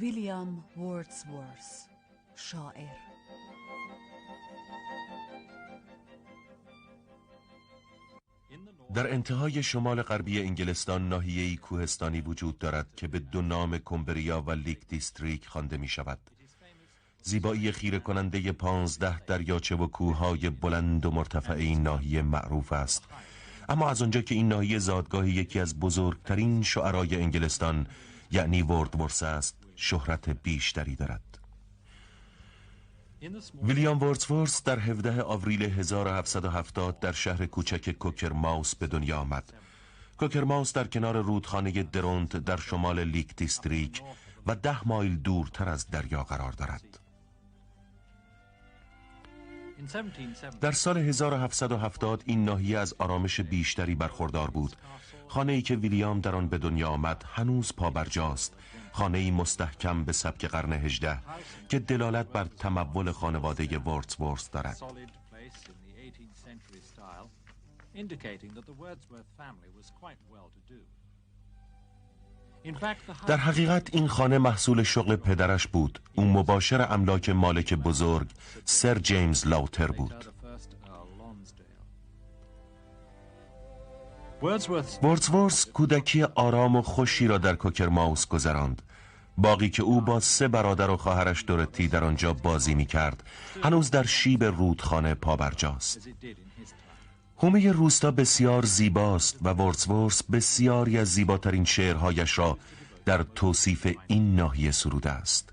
ویلیام 0.00 0.64
وردزورث 0.76 1.86
شاعر. 2.34 2.96
در 8.94 9.12
انتهای 9.12 9.62
شمال 9.62 10.02
غربی 10.02 10.40
انگلستان 10.40 11.08
ناحیه‌ای 11.08 11.56
کوهستانی 11.56 12.20
وجود 12.20 12.58
دارد 12.58 12.86
که 12.96 13.08
به 13.08 13.18
دو 13.18 13.42
نام 13.42 13.78
کمبریا 13.78 14.42
و 14.42 14.50
لیک 14.50 14.88
دیستریک 14.88 15.46
خوانده 15.46 15.76
می 15.76 15.88
شود. 15.88 16.18
زیبایی 17.22 17.72
خیره 17.72 17.98
کننده 17.98 18.52
پانزده 18.52 19.20
دریاچه 19.20 19.76
و 19.76 19.86
کوههای 19.86 20.50
بلند 20.50 21.06
و 21.06 21.10
مرتفع 21.10 21.52
این 21.52 21.82
ناحیه 21.82 22.22
معروف 22.22 22.72
است. 22.72 23.04
اما 23.68 23.88
از 23.90 24.02
آنجا 24.02 24.20
که 24.20 24.34
این 24.34 24.48
ناحیه 24.48 24.78
زادگاه 24.78 25.28
یکی 25.28 25.60
از 25.60 25.80
بزرگترین 25.80 26.62
شعرای 26.62 27.16
انگلستان 27.16 27.86
یعنی 28.30 28.62
وردزورث 28.62 29.22
است. 29.22 29.65
شهرت 29.76 30.28
بیشتری 30.28 30.96
دارد 30.96 31.36
ویلیام 33.62 34.02
وردزورث 34.02 34.62
در 34.62 34.78
17 34.78 35.22
آوریل 35.22 35.62
1770 35.62 37.00
در 37.00 37.12
شهر 37.12 37.46
کوچک 37.46 37.90
کوکر 37.90 38.32
ماوس 38.32 38.74
به 38.74 38.86
دنیا 38.86 39.18
آمد. 39.18 39.52
کوکر 40.18 40.44
ماوس 40.44 40.72
در 40.72 40.84
کنار 40.84 41.22
رودخانه 41.22 41.82
درونت 41.82 42.36
در 42.36 42.56
شمال 42.56 43.04
لیک 43.04 43.36
دیستریکت 43.36 44.02
و 44.46 44.54
ده 44.54 44.88
مایل 44.88 45.16
دورتر 45.16 45.68
از 45.68 45.90
دریا 45.90 46.22
قرار 46.22 46.52
دارد. 46.52 47.00
در 50.60 50.72
سال 50.72 50.98
1770 50.98 52.22
این 52.26 52.44
ناحیه 52.44 52.78
از 52.78 52.94
آرامش 52.98 53.40
بیشتری 53.40 53.94
برخوردار 53.94 54.50
بود. 54.50 54.76
خانه 55.28 55.52
ای 55.52 55.62
که 55.62 55.76
ویلیام 55.76 56.20
در 56.20 56.36
آن 56.36 56.48
به 56.48 56.58
دنیا 56.58 56.88
آمد 56.88 57.24
هنوز 57.34 57.72
پابرجاست 57.76 58.54
خانه 58.96 59.30
مستحکم 59.30 60.04
به 60.04 60.12
سبک 60.12 60.44
قرن 60.44 60.72
هجده 60.72 61.18
که 61.68 61.78
دلالت 61.78 62.26
بر 62.26 62.44
تمول 62.44 63.12
خانواده 63.12 63.78
ورتسورث 63.78 64.50
دارد. 64.52 64.78
در 73.26 73.36
حقیقت 73.36 73.94
این 73.94 74.08
خانه 74.08 74.38
محصول 74.38 74.82
شغل 74.82 75.16
پدرش 75.16 75.66
بود. 75.66 75.98
او 76.14 76.24
مباشر 76.24 76.86
املاک 76.90 77.28
مالک 77.28 77.74
بزرگ 77.74 78.30
سر 78.64 78.98
جیمز 78.98 79.46
لاوتر 79.46 79.86
بود. 79.90 80.24
ورتسورث 85.02 85.66
کودکی 85.66 86.22
آرام 86.22 86.76
و 86.76 86.82
خوشی 86.82 87.26
را 87.26 87.38
در 87.38 87.54
کوکر 87.56 87.88
ماوس 87.88 88.26
گذراند. 88.26 88.82
باقی 89.38 89.68
که 89.68 89.82
او 89.82 90.00
با 90.00 90.20
سه 90.20 90.48
برادر 90.48 90.90
و 90.90 90.96
خواهرش 90.96 91.44
دورتی 91.46 91.88
در 91.88 92.04
آنجا 92.04 92.32
بازی 92.32 92.74
می 92.74 92.86
کرد 92.86 93.22
هنوز 93.62 93.90
در 93.90 94.06
شیب 94.06 94.44
رودخانه 94.44 95.14
پابرجاست 95.14 96.08
هومه 97.38 97.72
روستا 97.72 98.10
بسیار 98.10 98.64
زیباست 98.64 99.36
و 99.42 99.48
ورسورس 99.48 100.22
بسیاری 100.22 100.98
از 100.98 101.08
زیباترین 101.08 101.64
شعرهایش 101.64 102.38
را 102.38 102.58
در 103.04 103.22
توصیف 103.22 103.96
این 104.06 104.36
ناحیه 104.36 104.70
سروده 104.70 105.10
است. 105.10 105.52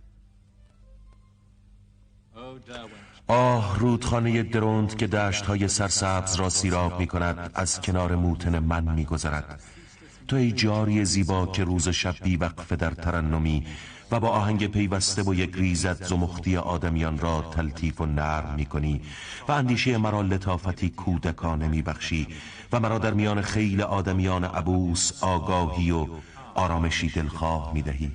آه 3.27 3.79
رودخانه 3.79 4.43
دروند 4.43 4.95
که 4.95 5.07
دشت 5.07 5.45
های 5.45 5.67
سرسبز 5.67 6.35
را 6.35 6.49
سیراب 6.49 6.99
می 6.99 7.07
کند 7.07 7.51
از 7.53 7.81
کنار 7.81 8.15
موتن 8.15 8.59
من 8.59 8.83
می 8.93 9.05
گذرد 9.05 9.61
تو 10.27 10.35
ای 10.35 10.51
جاری 10.51 11.05
زیبا 11.05 11.45
که 11.45 11.63
روز 11.63 11.89
شب 11.89 12.15
بی 12.23 12.37
وقفه 12.37 12.75
در 12.75 12.91
ترنمی 12.91 13.63
و 14.11 14.19
با 14.19 14.29
آهنگ 14.29 14.67
پیوسته 14.67 15.23
و 15.23 15.33
یک 15.33 15.55
ریزت 15.55 16.05
زمختی 16.05 16.57
آدمیان 16.57 17.19
را 17.19 17.41
تلطیف 17.41 18.01
و 18.01 18.05
نرم 18.05 18.53
می 18.55 18.65
کنی 18.65 19.01
و 19.47 19.51
اندیشه 19.51 19.97
مرا 19.97 20.21
لطافتی 20.21 20.89
کودکانه 20.89 21.67
می 21.67 21.81
بخشی 21.81 22.27
و 22.71 22.79
مرا 22.79 22.97
در 22.97 23.13
میان 23.13 23.41
خیل 23.41 23.81
آدمیان 23.81 24.43
عبوس 24.43 25.23
آگاهی 25.23 25.91
و 25.91 26.07
آرامشی 26.55 27.09
دلخواه 27.09 27.73
می 27.73 27.81
دهی 27.81 28.11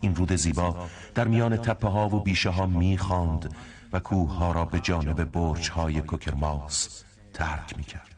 این 0.00 0.14
رود 0.14 0.32
زیبا 0.36 0.88
در 1.14 1.28
میان 1.28 1.56
تپه 1.56 1.88
ها 1.88 2.08
و 2.08 2.20
بیشه 2.20 2.50
ها 2.50 2.66
می 2.66 2.98
خاند 2.98 3.54
و 3.92 4.00
کوه 4.00 4.34
ها 4.34 4.52
را 4.52 4.64
به 4.64 4.80
جانب 4.80 5.24
برج 5.24 5.70
های 5.70 6.00
کوکرماس 6.00 7.04
ترک 7.32 7.76
می 7.76 7.84
کرد 7.84 8.09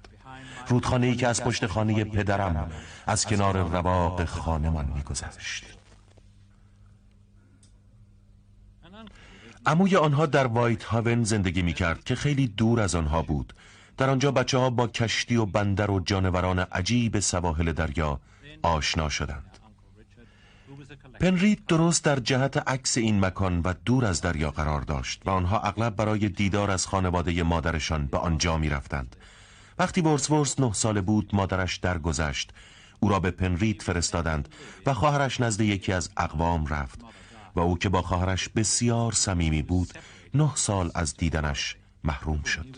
رودخانه 0.68 1.06
ای 1.06 1.16
که 1.16 1.28
از 1.28 1.44
پشت 1.44 1.66
خانه 1.66 2.04
پدرم 2.04 2.70
از 3.06 3.26
کنار 3.26 3.56
رواق 3.56 4.24
خانمان 4.24 4.92
میگذشت. 4.96 5.64
عموی 9.66 9.96
آنها 9.96 10.26
در 10.26 10.46
وایت 10.46 10.84
هاون 10.84 11.24
زندگی 11.24 11.62
می 11.62 11.72
کرد 11.72 12.04
که 12.04 12.14
خیلی 12.14 12.46
دور 12.46 12.80
از 12.80 12.94
آنها 12.94 13.22
بود. 13.22 13.52
در 13.96 14.10
آنجا 14.10 14.30
بچه 14.30 14.58
ها 14.58 14.70
با 14.70 14.86
کشتی 14.86 15.36
و 15.36 15.46
بندر 15.46 15.90
و 15.90 16.00
جانوران 16.00 16.58
عجیب 16.58 17.20
سواحل 17.20 17.72
دریا 17.72 18.20
آشنا 18.62 19.08
شدند. 19.08 19.58
پنرید 21.20 21.66
درست 21.66 22.04
در 22.04 22.18
جهت 22.18 22.56
عکس 22.56 22.98
این 22.98 23.24
مکان 23.24 23.60
و 23.60 23.74
دور 23.84 24.04
از 24.04 24.20
دریا 24.20 24.50
قرار 24.50 24.80
داشت 24.80 25.22
و 25.24 25.30
آنها 25.30 25.60
اغلب 25.60 25.96
برای 25.96 26.28
دیدار 26.28 26.70
از 26.70 26.86
خانواده 26.86 27.42
مادرشان 27.42 28.06
به 28.06 28.18
آنجا 28.18 28.58
می 28.58 28.68
رفتند 28.68 29.16
وقتی 29.82 30.00
ورس 30.30 30.60
نه 30.60 30.72
ساله 30.72 31.00
بود 31.00 31.34
مادرش 31.34 31.76
درگذشت. 31.76 32.52
او 33.00 33.08
را 33.08 33.20
به 33.20 33.30
پنریت 33.30 33.82
فرستادند 33.82 34.48
و 34.86 34.94
خواهرش 34.94 35.40
نزد 35.40 35.60
یکی 35.60 35.92
از 35.92 36.10
اقوام 36.16 36.66
رفت 36.66 37.00
و 37.54 37.60
او 37.60 37.78
که 37.78 37.88
با 37.88 38.02
خواهرش 38.02 38.48
بسیار 38.48 39.12
صمیمی 39.12 39.62
بود 39.62 39.92
نه 40.34 40.56
سال 40.56 40.90
از 40.94 41.16
دیدنش 41.16 41.76
محروم 42.04 42.42
شد. 42.42 42.76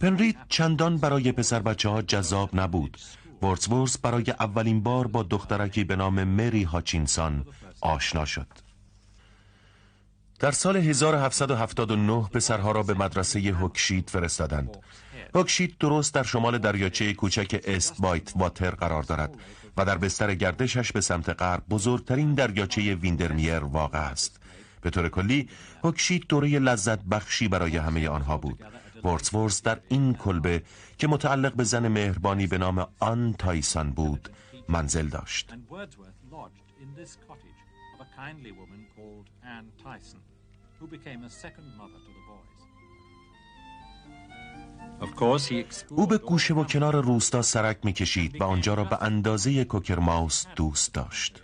پنریت 0.00 0.36
چندان 0.48 0.98
برای 0.98 1.32
پسر 1.32 1.60
بچه 1.60 1.88
ها 1.88 2.02
جذاب 2.02 2.50
نبود. 2.60 2.98
ورسورس 3.42 3.98
برای 3.98 4.30
اولین 4.30 4.82
بار 4.82 5.06
با 5.06 5.22
دخترکی 5.22 5.84
به 5.84 5.96
نام 5.96 6.24
مری 6.24 6.62
هاچینسان 6.62 7.46
آشنا 7.80 8.24
شد. 8.24 8.46
در 10.38 10.50
سال 10.50 10.76
1779 10.76 12.22
پسرها 12.22 12.72
را 12.72 12.82
به 12.82 12.94
مدرسه 12.94 13.40
هوکشیت 13.40 14.10
فرستادند. 14.10 14.76
هوکشیت 15.34 15.78
درست 15.78 16.14
در 16.14 16.22
شمال 16.22 16.58
دریاچه 16.58 17.14
کوچک 17.14 17.60
است 17.64 18.00
بایت 18.00 18.32
واتر 18.36 18.70
قرار 18.70 19.02
دارد 19.02 19.34
و 19.76 19.84
در 19.84 19.98
بستر 19.98 20.34
گردشش 20.34 20.92
به 20.92 21.00
سمت 21.00 21.28
غرب 21.28 21.62
بزرگترین 21.70 22.34
دریاچه 22.34 22.94
ویندرمیر 22.94 23.58
واقع 23.58 23.98
است. 23.98 24.40
به 24.80 24.90
طور 24.90 25.08
کلی 25.08 25.48
هوکشیت 25.84 26.22
دوره 26.28 26.58
لذت 26.58 26.98
بخشی 27.04 27.48
برای 27.48 27.76
همه 27.76 28.08
آنها 28.08 28.36
بود. 28.36 28.64
ورسورس 29.04 29.62
در 29.62 29.80
این 29.88 30.14
کلبه 30.14 30.62
که 30.98 31.06
متعلق 31.08 31.54
به 31.54 31.64
زن 31.64 31.88
مهربانی 31.88 32.46
به 32.46 32.58
نام 32.58 32.86
آن 32.98 33.34
تایسان 33.38 33.90
بود 33.90 34.28
منزل 34.68 35.08
داشت. 35.08 35.54
او 45.90 46.06
به 46.06 46.18
گوشه 46.18 46.54
و 46.54 46.64
کنار 46.64 47.04
روستا 47.04 47.42
سرک 47.42 47.78
می 47.84 47.92
کشید 47.92 48.40
و 48.40 48.44
آنجا 48.44 48.74
را 48.74 48.84
به 48.84 49.02
اندازه 49.02 49.64
کوکرماوس 49.64 50.46
دوست 50.56 50.94
داشت. 50.94 51.42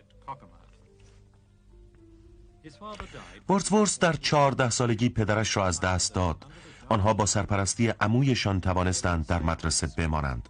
ورتورس 3.48 3.98
در 3.98 4.12
چهارده 4.12 4.70
سالگی 4.70 5.08
پدرش 5.08 5.56
را 5.56 5.66
از 5.66 5.80
دست 5.80 6.14
داد. 6.14 6.44
آنها 6.88 7.14
با 7.14 7.26
سرپرستی 7.26 7.88
عمویشان 7.88 8.60
توانستند 8.60 9.26
در 9.26 9.42
مدرسه 9.42 9.86
بمانند. 9.86 10.48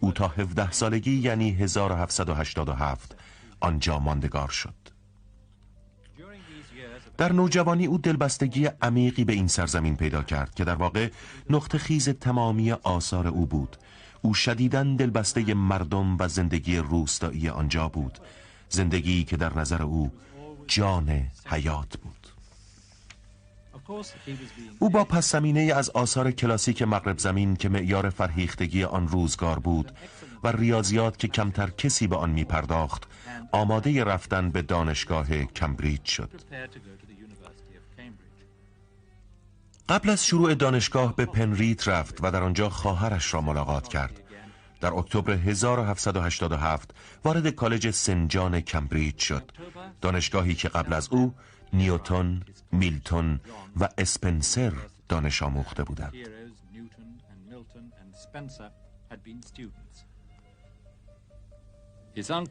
او 0.00 0.12
تا 0.12 0.28
17 0.28 0.70
سالگی 0.70 1.16
یعنی 1.16 1.50
1787 1.50 3.16
آنجا 3.60 3.98
ماندگار 3.98 4.48
شد. 4.48 4.74
در 7.16 7.32
نوجوانی 7.32 7.86
او 7.86 7.98
دلبستگی 7.98 8.66
عمیقی 8.66 9.24
به 9.24 9.32
این 9.32 9.48
سرزمین 9.48 9.96
پیدا 9.96 10.22
کرد 10.22 10.54
که 10.54 10.64
در 10.64 10.74
واقع 10.74 11.10
نقطه 11.50 11.78
خیز 11.78 12.08
تمامی 12.08 12.72
آثار 12.72 13.26
او 13.26 13.46
بود. 13.46 13.76
او 14.22 14.34
شدیداً 14.34 14.82
دلبسته 14.82 15.54
مردم 15.54 16.16
و 16.18 16.28
زندگی 16.28 16.76
روستایی 16.76 17.48
آنجا 17.48 17.88
بود. 17.88 18.18
زندگی 18.68 19.24
که 19.24 19.36
در 19.36 19.58
نظر 19.58 19.82
او 19.82 20.12
جان 20.66 21.30
حیات 21.46 21.96
بود. 21.96 22.33
او 24.78 24.90
با 24.90 25.04
پس 25.04 25.32
زمینه 25.32 25.60
از 25.60 25.90
آثار 25.90 26.30
کلاسیک 26.30 26.82
مغرب 26.82 27.18
زمین 27.18 27.56
که 27.56 27.68
معیار 27.68 28.10
فرهیختگی 28.10 28.84
آن 28.84 29.08
روزگار 29.08 29.58
بود 29.58 29.92
و 30.44 30.48
ریاضیات 30.48 31.18
که 31.18 31.28
کمتر 31.28 31.70
کسی 31.70 32.06
به 32.06 32.16
آن 32.16 32.30
می 32.30 32.44
پرداخت 32.44 33.02
آماده 33.52 34.04
رفتن 34.04 34.50
به 34.50 34.62
دانشگاه 34.62 35.44
کمبریج 35.44 36.04
شد. 36.04 36.30
قبل 39.88 40.10
از 40.10 40.26
شروع 40.26 40.54
دانشگاه 40.54 41.16
به 41.16 41.26
پنریت 41.26 41.88
رفت 41.88 42.18
و 42.22 42.30
در 42.30 42.42
آنجا 42.42 42.68
خواهرش 42.68 43.34
را 43.34 43.40
ملاقات 43.40 43.88
کرد. 43.88 44.20
در 44.80 44.94
اکتبر 44.94 45.32
1787 45.32 46.90
وارد 47.24 47.48
کالج 47.48 47.90
سنجان 47.90 48.60
کمبریج 48.60 49.18
شد. 49.18 49.50
دانشگاهی 50.00 50.54
که 50.54 50.68
قبل 50.68 50.92
از 50.92 51.08
او 51.08 51.34
نیوتون، 51.74 52.42
میلتون 52.72 53.40
و 53.80 53.88
اسپنسر 53.98 54.72
دانش 55.08 55.42
آموخته 55.42 55.84
بودند. 55.84 56.14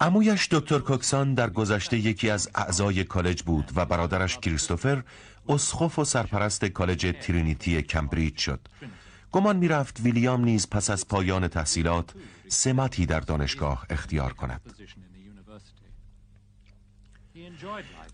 امویش 0.01 0.47
دکتر 0.51 0.79
کوکسان 0.79 1.33
در 1.33 1.49
گذشته 1.49 1.97
یکی 1.97 2.29
از 2.29 2.49
اعضای 2.55 3.03
کالج 3.03 3.43
بود 3.43 3.71
و 3.75 3.85
برادرش 3.85 4.37
کریستوفر 4.37 5.03
اسخف 5.49 5.99
و 5.99 6.03
سرپرست 6.05 6.65
کالج 6.65 7.15
ترینیتی 7.21 7.81
کمبریج 7.81 8.37
شد. 8.37 8.59
گمان 9.31 9.55
می 9.57 9.67
رفت 9.67 9.99
ویلیام 9.99 10.43
نیز 10.43 10.69
پس 10.69 10.89
از 10.89 11.07
پایان 11.07 11.47
تحصیلات 11.47 12.13
سمتی 12.47 13.05
در 13.05 13.19
دانشگاه 13.19 13.85
اختیار 13.89 14.33
کند. 14.33 14.61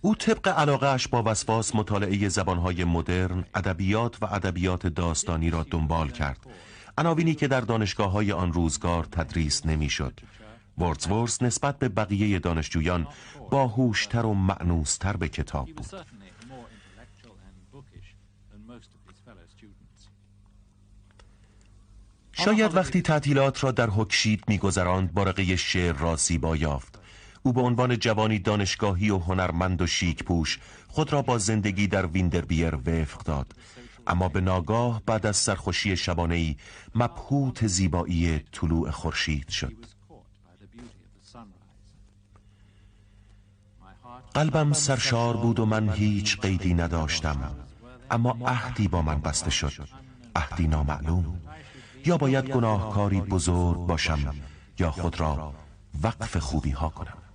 او 0.02 0.16
طبق 0.16 0.48
علاقهش 0.48 1.08
با 1.08 1.24
وسواس 1.26 1.76
مطالعه 1.76 2.30
زبانهای 2.30 2.84
مدرن، 2.84 3.46
ادبیات 3.56 4.24
و 4.24 4.26
ادبیات 4.26 4.88
داستانی 4.88 5.50
را 5.50 5.64
دنبال 5.64 6.10
کرد. 6.10 6.46
عناوینی 6.98 7.36
که 7.36 7.48
در 7.48 7.62
دانشگاه 7.62 8.12
های 8.12 8.32
آن 8.32 8.54
روزگار 8.54 9.04
تدریس 9.04 9.66
نمی‌شد. 9.66 10.20
ورزورس 10.78 11.42
نسبت 11.42 11.80
به 11.80 11.90
بقیه 11.90 12.40
دانشجویان 12.40 13.08
باهوشتر 13.52 14.26
و 14.26 14.34
معنوستر 14.34 15.18
به 15.18 15.30
کتاب 15.30 15.70
بود. 15.70 15.88
شاید 22.32 22.76
وقتی 22.76 23.02
تعطیلات 23.02 23.64
را 23.64 23.72
در 23.72 23.90
هکشید 23.98 24.44
میگذراند 24.48 25.14
بارقه 25.14 25.56
شعر 25.56 25.94
را 25.94 26.16
زیبا 26.16 26.56
یافت. 26.56 26.99
او 27.44 27.54
به 27.54 27.62
عنوان 27.62 28.00
جوانی 28.00 28.40
دانشگاهی 28.40 29.10
و 29.10 29.18
هنرمند 29.18 29.82
و 29.82 29.88
شیک 29.88 30.24
پوش 30.24 30.60
خود 30.88 31.14
را 31.14 31.22
با 31.22 31.38
زندگی 31.38 31.88
در 31.88 32.06
ویندربیر 32.06 32.76
وفق 32.76 33.24
داد. 33.24 33.56
اما 34.08 34.30
به 34.30 34.42
ناگاه 34.42 35.02
بعد 35.06 35.26
از 35.26 35.38
سرخوشی 35.38 35.98
شبانهی 35.98 36.58
مبهوت 36.96 37.68
زیبایی 37.68 38.40
طلوع 38.52 38.92
خورشید 38.92 39.50
شد. 39.50 39.76
قلبم 44.34 44.74
سرشار 44.74 45.38
بود 45.38 45.60
و 45.60 45.66
من 45.66 45.90
هیچ 45.90 46.40
قیدی 46.40 46.74
نداشتم 46.74 47.56
اما 48.12 48.38
عهدی 48.46 48.88
با 48.88 49.02
من 49.02 49.22
بسته 49.22 49.50
شد. 49.50 49.88
عهدی 50.36 50.68
نامعلوم. 50.68 51.42
یا 52.06 52.18
باید 52.18 52.46
گناهکاری 52.46 53.22
بزرگ 53.22 53.78
باشم 53.78 54.36
یا 54.80 54.92
خود 54.92 55.20
را 55.20 55.54
وقف 56.04 56.38
خوبی 56.38 56.72
ها 56.72 56.90
کنم. 56.90 57.29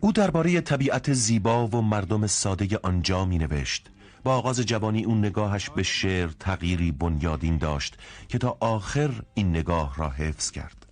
او 0.00 0.12
درباره 0.12 0.60
طبیعت 0.60 1.12
زیبا 1.12 1.66
و 1.66 1.82
مردم 1.82 2.26
ساده 2.26 2.78
آنجا 2.82 3.24
می 3.24 3.38
نوشت 3.38 3.90
با 4.24 4.36
آغاز 4.36 4.60
جوانی 4.60 5.04
اون 5.04 5.18
نگاهش 5.18 5.70
به 5.70 5.82
شعر 5.82 6.28
تغییری 6.40 6.92
بنیادین 6.92 7.58
داشت 7.58 7.96
که 8.28 8.38
تا 8.38 8.56
آخر 8.60 9.10
این 9.34 9.50
نگاه 9.50 9.96
را 9.96 10.10
حفظ 10.10 10.50
کرد. 10.50 10.86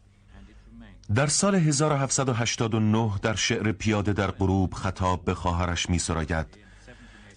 در 1.15 1.27
سال 1.27 1.55
1789 1.55 3.11
در 3.23 3.35
شعر 3.35 3.73
پیاده 3.73 4.13
در 4.13 4.31
غروب 4.31 4.75
خطاب 4.75 5.25
به 5.25 5.35
خواهرش 5.35 5.91
می 5.91 5.99
سراید 5.99 6.47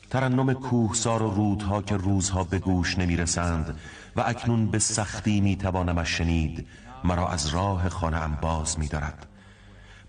ترنم 0.10 0.54
کوهسار 0.54 1.24
و 1.24 1.34
رودها 1.36 1.82
که 1.82 1.98
روزها 1.98 2.44
به 2.44 2.60
گوش 2.60 2.98
نمی 2.98 3.18
رسند 3.18 3.80
و 4.16 4.24
اکنون 4.26 4.66
به 4.66 4.80
سختی 4.80 5.42
می 5.42 5.56
توانمش 5.56 6.10
شنید 6.18 6.68
مرا 7.04 7.28
از 7.28 7.48
راه 7.48 7.90
خانه 7.90 8.28
باز 8.42 8.80
می 8.80 8.88
دارد 8.88 9.29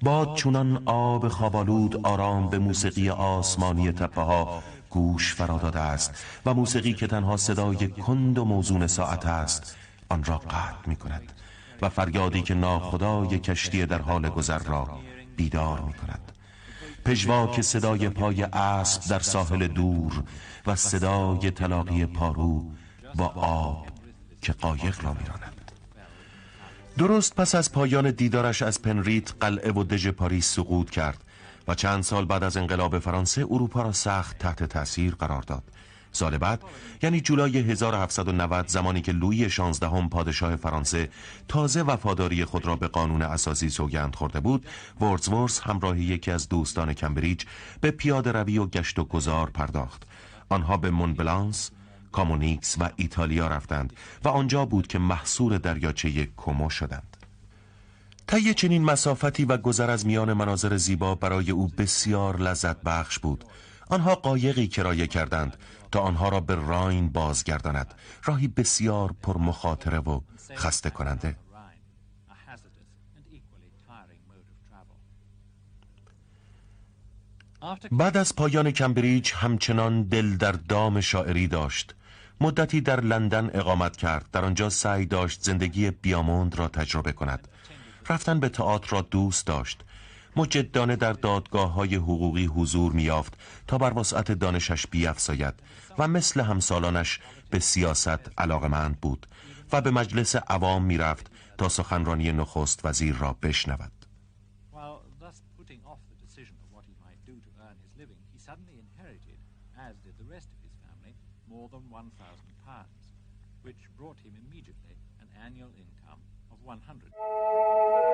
باد 0.03 0.35
چونان 0.35 0.83
آب 0.87 1.29
خوابالود 1.29 2.07
آرام 2.07 2.49
به 2.49 2.59
موسیقی 2.59 3.11
آسمانی 3.11 3.93
تپه 3.93 4.21
ها 4.21 4.63
گوش 4.91 5.35
فرا 5.35 5.59
داده 5.59 5.81
است 5.81 6.25
و 6.47 6.55
موسیقی 6.55 6.93
که 6.93 7.07
تنها 7.07 7.37
صدای 7.37 7.89
کند 7.89 8.39
و 8.39 8.45
موزون 8.45 8.87
ساعت 8.87 9.27
است 9.27 9.77
آن 10.09 10.25
را 10.25 10.39
قطع 10.39 10.87
می 10.89 10.97
کند 10.97 11.33
و 11.83 11.89
فریادی 11.89 12.43
که 12.43 12.55
ناخدای 12.55 13.39
کشتی 13.39 13.87
در 13.87 14.03
حال 14.03 14.29
گذر 14.29 14.59
را 14.59 14.89
بیدار 15.37 15.81
می 15.81 15.93
کند 15.93 16.33
پژواک 17.05 17.61
صدای 17.61 18.09
پای 18.09 18.43
اسب 18.43 19.11
در 19.11 19.19
ساحل 19.19 19.67
دور 19.67 20.23
و 20.67 20.77
صدای 20.77 21.51
تلاقی 21.51 22.07
پارو 22.07 22.65
با 23.15 23.27
آب 23.37 23.87
که 24.43 24.53
قایق 24.53 25.05
را 25.05 25.13
میراند. 25.13 25.50
درست 27.01 27.35
پس 27.35 27.55
از 27.55 27.73
پایان 27.73 28.11
دیدارش 28.11 28.63
از 28.63 28.83
پنریت 28.83 29.33
قلعه 29.41 29.73
و 29.73 29.85
دژ 29.85 30.09
پاریس 30.09 30.55
سقوط 30.55 30.91
کرد 30.91 31.25
و 31.69 31.75
چند 31.75 32.03
سال 32.03 32.25
بعد 32.25 32.45
از 32.45 32.57
انقلاب 32.57 32.99
فرانسه 32.99 33.47
اروپا 33.51 33.83
را 33.83 33.93
سخت 33.93 34.39
تحت 34.39 34.65
تاثیر 34.65 35.15
قرار 35.15 35.43
داد. 35.43 35.63
سال 36.13 36.39
بعد 36.39 36.63
یعنی 37.03 37.21
جولای 37.21 37.59
1790 37.59 38.69
زمانی 38.69 39.01
که 39.01 39.13
لویی 39.13 39.51
شانزدهم 39.51 40.09
پادشاه 40.09 40.57
فرانسه 40.57 41.09
تازه 41.49 41.83
وفاداری 41.83 42.45
خود 42.45 42.67
را 42.67 42.77
به 42.77 42.87
قانون 42.87 43.23
اساسی 43.23 43.69
سوگند 43.69 44.15
خورده 44.15 44.41
بود 44.41 44.67
وردزورث 45.01 45.61
همراه 45.61 46.01
یکی 46.01 46.31
از 46.31 46.49
دوستان 46.49 46.93
کمبریج 46.93 47.45
به 47.81 47.91
پیاده 47.91 48.33
روی 48.33 48.59
و 48.59 48.67
گشت 48.67 48.99
و 48.99 49.05
گذار 49.05 49.51
پرداخت. 49.51 50.03
آنها 50.49 50.77
به 50.77 50.91
مونبلانس 50.91 51.71
کامونیکس 52.13 52.77
و 52.81 52.91
ایتالیا 52.97 53.49
رفتند 53.49 53.93
و 54.25 54.29
آنجا 54.29 54.65
بود 54.65 54.87
که 54.87 54.99
مسحور 54.99 55.59
دریاچه 55.59 56.27
کومو 56.27 56.71
شدند. 56.71 57.17
طی 58.27 58.55
چنین 58.55 58.85
مسافتی 58.85 59.45
و 59.45 59.57
گذر 59.57 59.91
از 59.91 60.07
میان 60.07 60.33
مناظر 60.33 60.77
زیبا 60.77 61.15
برای 61.15 61.51
او 61.51 61.69
بسیار 61.69 62.37
لذت 62.37 62.83
بخش 62.83 63.19
بود. 63.19 63.45
آنها 63.89 64.15
قایقی 64.15 64.69
کرایه 64.69 65.07
کردند 65.07 65.57
تا 65.93 66.01
آنها 66.01 66.29
را 66.29 66.41
به 66.41 66.55
راین 66.55 67.09
بازگرداند 67.09 67.95
راهی 68.25 68.49
بسیار 68.49 69.15
پر 69.23 69.39
مخاطره 69.39 69.99
و 69.99 70.21
خسته 70.57 70.91
کننده 70.91 71.37
بعد 77.93 78.17
از 78.17 78.37
پایان 78.37 78.71
کمبریج 78.71 79.33
همچنان 79.35 80.03
دل 80.03 80.37
در 80.37 80.53
دام 80.53 81.01
شاعری 81.01 81.49
داشت. 81.49 81.95
مدتی 82.41 82.81
در 82.81 83.01
لندن 83.01 83.51
اقامت 83.55 83.97
کرد. 83.97 84.29
در 84.33 84.45
آنجا 84.45 84.71
سعی 84.71 85.07
داشت 85.07 85.43
زندگی 85.43 85.91
بیاموند 85.91 86.59
را 86.59 86.69
تجربه 86.69 87.13
کند. 87.13 87.49
رفتن 88.09 88.41
به 88.41 88.49
تئاتر 88.49 88.89
را 88.91 89.01
دوست 89.01 89.47
داشت. 89.47 89.81
مجدانه 90.37 90.97
در 90.97 91.13
دادگاه 91.13 91.73
های 91.73 91.95
حقوقی 91.95 92.47
حضور 92.47 92.93
میافت 92.93 93.35
تا 93.67 93.79
بر 93.79 93.99
وسعت 93.99 94.33
دانشش 94.33 94.87
بیافزاید 94.87 95.55
و 95.99 96.09
مثل 96.09 96.41
همسالانش 96.41 97.21
به 97.51 97.59
سیاست 97.59 98.39
علاقمند 98.39 99.01
بود 99.01 99.27
و 99.73 99.81
به 99.81 99.91
مجلس 99.91 100.37
عوام 100.37 100.85
می‌رفت 100.85 101.27
تا 101.59 101.69
سخنرانی 101.69 102.33
نخست 102.33 102.81
وزیر 102.85 103.15
را 103.15 103.37
بشنود. 103.43 104.00
Annual 115.61 115.77
income 115.77 116.21
of 116.51 116.59
100. 116.65 118.10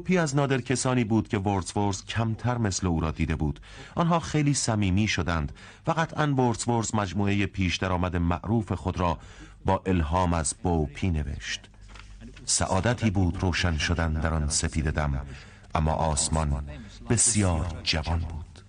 بوپی 0.00 0.18
از 0.18 0.36
نادر 0.36 0.60
کسانی 0.60 1.04
بود 1.04 1.28
که 1.28 1.38
ورزورز 1.38 2.04
کمتر 2.04 2.58
مثل 2.58 2.86
او 2.86 3.00
را 3.00 3.10
دیده 3.10 3.36
بود. 3.36 3.60
آنها 3.94 4.20
خیلی 4.20 4.54
صمیمی 4.54 5.08
شدند. 5.08 5.52
و 5.86 5.90
قطعا 5.92 6.34
ورزورز 6.34 6.94
مجموعه 6.94 7.46
پیش 7.46 7.76
درآمد 7.76 8.16
معروف 8.16 8.72
خود 8.72 9.00
را 9.00 9.18
با 9.64 9.82
الهام 9.86 10.34
از 10.34 10.54
بوپی 10.62 11.10
نوشت. 11.10 11.60
سعادتی 12.44 13.10
بود 13.10 13.42
روشن 13.42 13.78
شدن 13.78 14.12
در 14.12 14.34
آن 14.34 14.48
سپید 14.48 14.90
دم 14.90 15.26
اما 15.74 15.92
آسمان 15.92 16.64
بسیار 17.10 17.80
جوان 17.82 18.18
بود. 18.18 18.64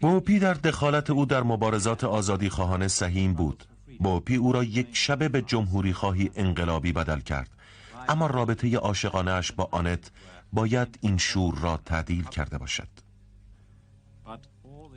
بوپی 0.00 0.38
در 0.38 0.54
دخالت 0.54 1.10
او 1.10 1.26
در 1.26 1.42
مبارزات 1.42 2.04
آزادی 2.04 2.48
خواهان 2.48 2.88
سهیم 2.88 3.34
بود. 3.34 3.64
بوپی 4.02 4.36
او 4.36 4.52
را 4.52 4.64
یک 4.64 4.88
شبه 4.92 5.28
به 5.28 5.42
جمهوری 5.42 5.92
خواهی 5.92 6.30
انقلابی 6.36 6.92
بدل 6.92 7.20
کرد. 7.20 7.50
اما 8.08 8.26
رابطه 8.26 8.76
عاشقانه 8.76 9.42
با 9.56 9.68
آنت 9.70 10.10
باید 10.52 10.98
این 11.00 11.18
شور 11.18 11.58
را 11.58 11.76
تعدیل 11.76 12.24
کرده 12.24 12.58
باشد. 12.58 12.88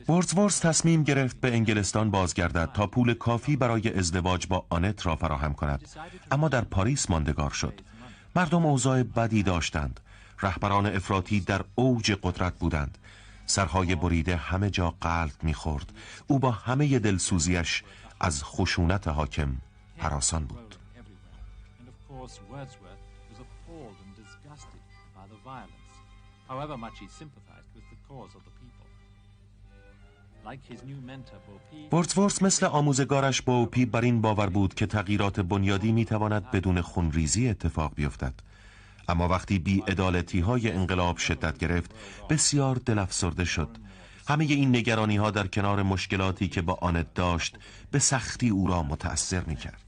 ورزورس 0.10 0.60
تصمیم 0.60 1.04
گرفت 1.04 1.42
به 1.42 1.54
انگلستان 1.54 2.12
بازگردد 2.12 2.70
تا 2.74 2.88
پول 2.88 3.14
کافی 3.14 3.56
برای 3.56 3.98
ازدواج 3.98 4.48
با 4.48 4.66
آنت 4.70 5.06
را 5.06 5.16
فراهم 5.16 5.54
کند. 5.54 5.88
اما 6.32 6.50
در 6.50 6.62
پاریس 6.62 7.10
ماندگار 7.10 7.50
شد. 7.50 7.82
مردم 8.36 8.66
اوضاع 8.66 9.04
بدی 9.04 9.44
داشتند. 9.44 10.00
رهبران 10.42 10.86
افراطی 10.86 11.40
در 11.40 11.62
اوج 11.76 12.12
قدرت 12.24 12.60
بودند. 12.60 12.98
سرهای 13.46 13.96
بریده 13.96 14.36
همه 14.36 14.70
جا 14.70 14.94
قلب 15.02 15.34
می‌خورد. 15.44 15.94
او 16.28 16.40
با 16.40 16.52
همه 16.52 17.00
دلسوزیش 17.00 17.84
از 18.26 18.44
خشونت 18.44 19.08
حاکم 19.08 19.58
حراسان 19.98 20.46
بود. 20.46 20.76
ورزورس 31.92 32.42
مثل 32.42 32.66
آموزگارش 32.66 33.42
بوپی 33.42 33.86
بر 33.86 34.02
این 34.02 34.22
باور 34.22 34.50
بود 34.50 34.74
که 34.74 34.86
تغییرات 34.86 35.40
بنیادی 35.40 35.92
می‌تواند 35.92 36.52
بدون 36.52 36.82
خونریزی 36.82 37.50
اتفاق 37.50 37.96
بیفتد. 37.96 38.34
اما 39.08 39.28
وقتی 39.28 39.60
بی 39.60 39.84
ادالتی 39.88 40.40
های 40.40 40.72
انقلاب 40.72 41.18
شدت 41.18 41.58
گرفت 41.58 41.92
بسیار 42.30 42.76
دلفسرده 42.76 43.46
شد. 43.46 43.85
همه 44.28 44.46
این 44.46 44.76
نگرانی 44.76 45.18
ها 45.18 45.32
در 45.32 45.48
کنار 45.48 45.84
مشکلاتی 45.84 46.48
که 46.48 46.62
با 46.62 46.78
آنت 46.82 47.14
داشت 47.14 47.58
به 47.92 48.00
سختی 48.00 48.50
او 48.50 48.68
را 48.68 48.84
متأثر 48.84 49.44
می 49.44 49.56
کرد 49.56 49.82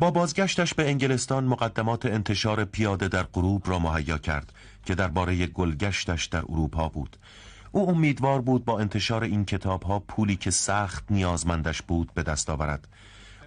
با 0.00 0.10
بازگشتش 0.10 0.74
به 0.74 0.88
انگلستان 0.88 1.44
مقدمات 1.44 2.06
انتشار 2.06 2.64
پیاده 2.64 3.08
در 3.08 3.22
غروب 3.22 3.68
را 3.68 3.78
مهیا 3.78 4.18
کرد 4.18 4.52
که 4.84 4.94
درباره 4.94 5.46
گلگشتش 5.46 6.24
در 6.24 6.42
اروپا 6.48 6.88
بود. 6.88 7.16
او 7.72 7.88
امیدوار 7.88 8.40
بود 8.40 8.64
با 8.64 8.80
انتشار 8.80 9.24
این 9.24 9.44
کتاب 9.44 9.82
ها 9.82 9.98
پولی 9.98 10.36
که 10.36 10.50
سخت 10.50 11.04
نیازمندش 11.10 11.82
بود 11.82 12.14
به 12.14 12.22
دست 12.22 12.50
آورد. 12.50 12.88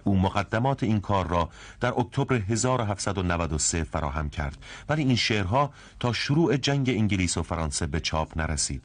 او 0.06 0.18
مقدمات 0.18 0.82
این 0.82 1.00
کار 1.00 1.26
را 1.26 1.50
در 1.80 1.92
اکتبر 2.00 2.34
1793 2.34 3.84
فراهم 3.84 4.30
کرد. 4.30 4.58
ولی 4.88 5.02
این 5.02 5.16
شعرها 5.16 5.72
تا 6.00 6.12
شروع 6.12 6.56
جنگ 6.56 6.88
انگلیس 6.88 7.36
و 7.36 7.42
فرانسه 7.42 7.86
به 7.86 8.00
چاپ 8.00 8.38
نرسید. 8.38 8.84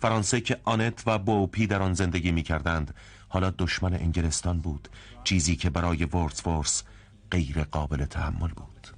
فرانسه 0.00 0.40
که 0.40 0.60
آنت 0.64 1.02
و 1.06 1.18
بوپی 1.18 1.66
در 1.66 1.82
آن 1.82 1.94
زندگی 1.94 2.32
می 2.32 2.42
کردند 2.42 2.94
حالا 3.28 3.50
دشمن 3.58 3.94
انگلستان 3.94 4.58
بود 4.58 4.88
چیزی 5.24 5.56
که 5.56 5.70
برای 5.70 6.04
ورس 6.04 6.82
غیر 7.30 7.64
قابل 7.64 8.04
تحمل 8.04 8.48
بود. 8.48 8.88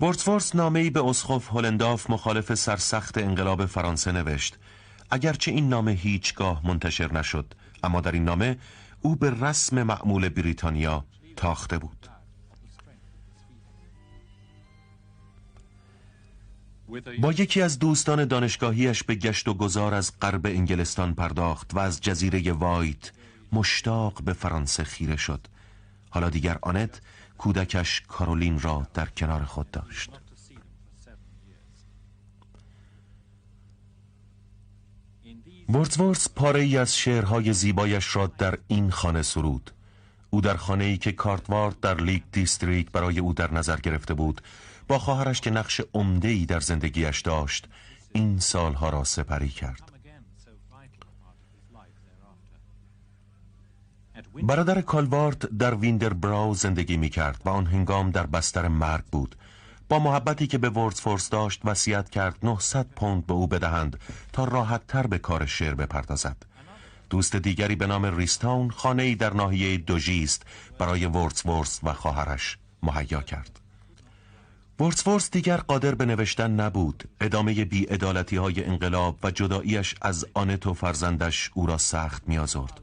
ورسفورس 0.00 0.54
نامه‌ای 0.54 0.90
به 0.90 1.04
اسخف 1.04 1.48
هولنداف 1.48 2.10
مخالف 2.10 2.54
سرسخت 2.54 3.18
انقلاب 3.18 3.66
فرانسه 3.66 4.12
نوشت. 4.12 4.56
اگرچه 5.14 5.50
این 5.50 5.68
نامه 5.68 5.92
هیچگاه 5.92 6.66
منتشر 6.66 7.12
نشد 7.12 7.54
اما 7.82 8.00
در 8.00 8.12
این 8.12 8.24
نامه 8.24 8.58
او 9.00 9.16
به 9.16 9.30
رسم 9.30 9.82
معمول 9.82 10.28
بریتانیا 10.28 11.04
تاخته 11.36 11.78
بود. 11.78 12.08
با 17.20 17.32
یکی 17.32 17.62
از 17.62 17.78
دوستان 17.78 18.24
دانشگاهیش 18.24 19.02
به 19.02 19.14
گشت 19.14 19.48
و 19.48 19.54
گذار 19.54 19.94
از 19.94 20.12
غرب 20.20 20.46
انگلستان 20.46 21.14
پرداخت 21.14 21.74
و 21.74 21.78
از 21.78 22.00
جزیره 22.00 22.52
وایت 22.52 23.12
مشتاق 23.52 24.22
به 24.22 24.32
فرانسه 24.32 24.84
خیره 24.84 25.16
شد. 25.16 25.46
حالا 26.10 26.30
دیگر 26.30 26.58
آنت 26.62 27.00
کودکش 27.38 28.02
کارولین 28.08 28.60
را 28.60 28.86
در 28.94 29.06
کنار 29.06 29.44
خود 29.44 29.70
داشت. 29.70 30.10
ورزورس 35.68 36.28
پاره 36.28 36.60
ای 36.60 36.78
از 36.78 36.96
شعرهای 36.96 37.52
زیبایش 37.52 38.16
را 38.16 38.26
در 38.26 38.58
این 38.68 38.90
خانه 38.90 39.22
سرود. 39.22 39.70
او 40.30 40.40
در 40.40 40.56
خانه 40.56 40.84
ای 40.84 40.96
که 40.96 41.12
کارتوارد 41.12 41.80
در 41.80 42.00
لیگ 42.00 42.22
دیستریک 42.32 42.90
برای 42.90 43.18
او 43.18 43.32
در 43.32 43.52
نظر 43.52 43.76
گرفته 43.76 44.14
بود 44.14 44.40
با 44.88 44.98
خواهرش 44.98 45.40
که 45.40 45.50
نقش 45.50 45.80
عمده 45.94 46.28
ای 46.28 46.46
در 46.46 46.60
زندگیش 46.60 47.20
داشت 47.20 47.68
این 48.12 48.38
سالها 48.38 48.88
را 48.88 49.04
سپری 49.04 49.48
کرد. 49.48 49.90
برادر 54.42 54.80
کالوارد 54.80 55.56
در 55.58 55.74
ویندر 55.74 56.12
براو 56.12 56.54
زندگی 56.54 56.96
می 56.96 57.08
کرد 57.08 57.42
و 57.44 57.48
آن 57.48 57.66
هنگام 57.66 58.10
در 58.10 58.26
بستر 58.26 58.68
مرگ 58.68 59.04
بود. 59.04 59.36
محبتی 59.98 60.46
که 60.46 60.58
به 60.58 60.70
فورس 60.90 61.28
داشت 61.28 61.60
وصیت 61.64 62.10
کرد 62.10 62.36
900 62.42 62.86
پوند 62.86 63.26
به 63.26 63.34
او 63.34 63.46
بدهند 63.46 64.00
تا 64.32 64.44
راحت 64.44 64.86
تر 64.86 65.06
به 65.06 65.18
کار 65.18 65.46
شعر 65.46 65.74
بپردازد. 65.74 66.36
دوست 67.10 67.36
دیگری 67.36 67.76
به 67.76 67.86
نام 67.86 68.16
ریستاون 68.16 68.70
خانه 68.70 69.02
ای 69.02 69.14
در 69.14 69.34
ناحیه 69.34 69.78
دوژیست 69.78 70.42
برای 70.78 71.06
ورس 71.06 71.80
و 71.82 71.92
خواهرش 71.92 72.58
مهیا 72.82 73.22
کرد. 73.22 73.60
ورس 74.80 75.30
دیگر 75.30 75.56
قادر 75.56 75.94
به 75.94 76.04
نوشتن 76.04 76.50
نبود. 76.50 77.08
ادامه 77.20 77.64
بی 77.64 77.86
های 78.36 78.64
انقلاب 78.64 79.18
و 79.22 79.30
جداییش 79.30 79.94
از 80.02 80.26
آنت 80.34 80.66
و 80.66 80.74
فرزندش 80.74 81.50
او 81.54 81.66
را 81.66 81.78
سخت 81.78 82.28
میازرد 82.28 82.80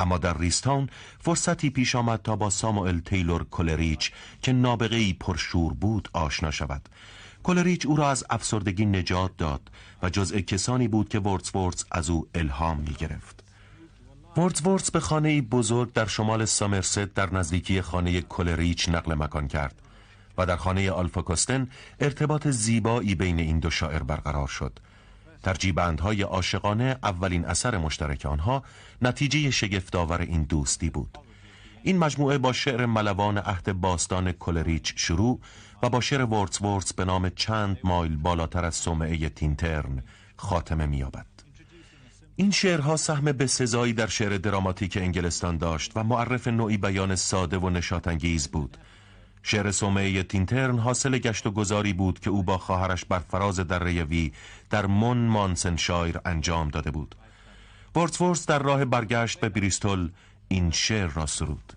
اما 0.00 0.18
در 0.18 0.38
ریستان 0.38 0.90
فرصتی 1.20 1.70
پیش 1.70 1.94
آمد 1.94 2.22
تا 2.22 2.36
با 2.36 2.50
ساموئل 2.50 3.00
تیلور 3.00 3.44
کلریچ 3.50 4.12
که 4.42 4.52
نابغه 4.52 4.96
ای 4.96 5.12
پرشور 5.12 5.72
بود 5.72 6.08
آشنا 6.12 6.50
شود. 6.50 6.88
کلریچ 7.42 7.86
او 7.86 7.96
را 7.96 8.10
از 8.10 8.24
افسردگی 8.30 8.86
نجات 8.86 9.36
داد 9.36 9.70
و 10.02 10.10
جزء 10.10 10.40
کسانی 10.40 10.88
بود 10.88 11.08
که 11.08 11.18
ورتسورتس 11.18 11.84
از 11.90 12.10
او 12.10 12.28
الهام 12.34 12.78
می 12.80 12.94
گرفت 12.94 13.44
ورتسورتس 14.36 14.90
به 14.90 15.00
خانه 15.00 15.42
بزرگ 15.42 15.92
در 15.92 16.06
شمال 16.06 16.44
سامرست 16.44 16.98
در 16.98 17.34
نزدیکی 17.34 17.82
خانه 17.82 18.20
کلریچ 18.20 18.88
نقل 18.88 19.14
مکان 19.14 19.48
کرد 19.48 19.74
و 20.38 20.46
در 20.46 20.56
خانه 20.56 20.90
آلفا 20.90 21.36
ارتباط 22.00 22.48
زیبایی 22.48 23.14
بین 23.14 23.38
این 23.38 23.58
دو 23.58 23.70
شاعر 23.70 24.02
برقرار 24.02 24.48
شد. 24.48 24.78
ترجیبندهای 25.44 26.22
عاشقانه 26.22 26.96
اولین 27.02 27.44
اثر 27.44 27.78
مشترک 27.78 28.26
آنها 28.26 28.62
نتیجه 29.02 29.50
شگفتآور 29.50 30.20
این 30.20 30.42
دوستی 30.42 30.90
بود. 30.90 31.18
این 31.82 31.98
مجموعه 31.98 32.38
با 32.38 32.52
شعر 32.52 32.86
ملوان 32.86 33.38
عهد 33.38 33.72
باستان 33.72 34.32
کلریچ 34.32 34.92
شروع 34.96 35.40
و 35.82 35.88
با 35.88 36.00
شعر 36.00 36.24
ورتس 36.24 36.92
به 36.92 37.04
نام 37.04 37.28
چند 37.28 37.78
مایل 37.84 38.16
بالاتر 38.16 38.64
از 38.64 38.74
سومعه 38.74 39.28
تینترن 39.28 40.02
خاتمه 40.36 40.86
مییابد. 40.86 41.26
این 42.36 42.50
شعرها 42.50 42.96
سهم 42.96 43.32
به 43.32 43.46
سزایی 43.46 43.92
در 43.92 44.06
شعر 44.06 44.38
دراماتیک 44.38 44.96
انگلستان 44.96 45.58
داشت 45.58 45.92
و 45.96 46.04
معرف 46.04 46.48
نوعی 46.48 46.76
بیان 46.76 47.14
ساده 47.14 47.58
و 47.58 47.70
نشاتانگیز 47.70 48.48
بود. 48.48 48.76
شعر 49.46 49.70
سومه 49.70 50.22
تینترن 50.22 50.78
حاصل 50.78 51.18
گشت 51.18 51.46
و 51.46 51.50
گذاری 51.50 51.92
بود 51.92 52.20
که 52.20 52.30
او 52.30 52.42
با 52.42 52.58
خواهرش 52.58 53.04
بر 53.04 53.18
فراز 53.18 53.60
دره 53.60 54.04
وی 54.04 54.32
در 54.70 54.86
مون 54.86 55.16
مانسنشایر 55.16 56.20
انجام 56.24 56.68
داده 56.68 56.90
بود. 56.90 57.14
ورتسورس 57.96 58.46
در 58.46 58.58
راه 58.58 58.84
برگشت 58.84 59.40
به 59.40 59.48
بریستول 59.48 60.10
این 60.48 60.70
شعر 60.70 61.10
را 61.10 61.26
سرود. 61.26 61.72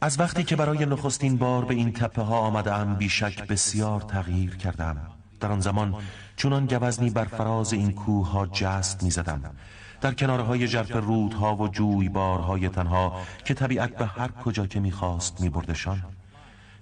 از 0.00 0.20
وقتی 0.20 0.44
که 0.44 0.56
برای 0.56 0.86
نخستین 0.86 1.36
بار 1.36 1.64
به 1.64 1.74
این 1.74 1.92
تپه 1.92 2.22
ها 2.22 2.38
آمدم 2.38 2.94
بیشک 2.94 3.46
بسیار 3.46 4.00
تغییر 4.00 4.56
کردم. 4.56 4.96
در 5.40 5.52
آن 5.52 5.60
زمان 5.60 5.94
چونان 6.36 6.66
گوزنی 6.66 7.10
بر 7.10 7.24
فراز 7.24 7.72
این 7.72 7.92
کوه 7.92 8.30
ها 8.30 8.46
جست 8.46 9.02
می 9.02 9.10
زدم. 9.10 9.54
در 10.00 10.14
کنارهای 10.14 10.68
جرف 10.68 10.90
رودها 10.90 11.56
و 11.56 11.68
جویبارهای 11.68 12.68
تنها 12.68 13.20
که 13.44 13.54
طبیعت 13.54 13.96
به 13.96 14.06
هر 14.06 14.28
کجا 14.28 14.66
که 14.66 14.80
می‌خواست 14.80 15.40
میبردشان 15.40 16.02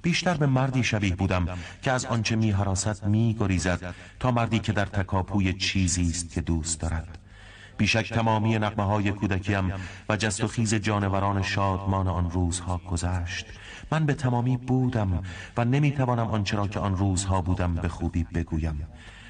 بیشتر 0.02 0.34
به 0.34 0.46
مردی 0.46 0.84
شبیه 0.84 1.16
بودم 1.16 1.48
که 1.82 1.92
از 1.92 2.04
آنچه 2.04 2.36
می 2.36 2.50
حراست 2.50 3.04
می 3.04 3.36
گریزد 3.40 3.94
تا 4.20 4.30
مردی 4.30 4.58
که 4.58 4.72
در 4.72 4.84
تکاپوی 4.84 5.52
چیزی 5.52 6.10
است 6.10 6.30
که 6.30 6.40
دوست 6.40 6.80
دارد. 6.80 7.18
بیشک 7.76 8.14
تمامی 8.14 8.58
نقمه 8.58 8.84
های 8.86 9.12
کودکیم 9.12 9.72
و 10.08 10.16
جست 10.16 10.44
و 10.44 10.48
خیز 10.48 10.74
جانوران 10.74 11.42
شادمان 11.42 12.08
آن 12.08 12.30
روزها 12.30 12.80
گذشت. 12.90 13.46
من 13.92 14.06
به 14.06 14.14
تمامی 14.14 14.56
بودم 14.56 15.22
و 15.56 15.64
نمی 15.64 15.90
توانم 15.90 16.26
آنچه 16.26 16.56
را 16.56 16.68
که 16.68 16.80
آن 16.80 16.96
روزها 16.96 17.42
بودم 17.42 17.74
به 17.74 17.88
خوبی 17.88 18.24
بگویم. 18.24 18.86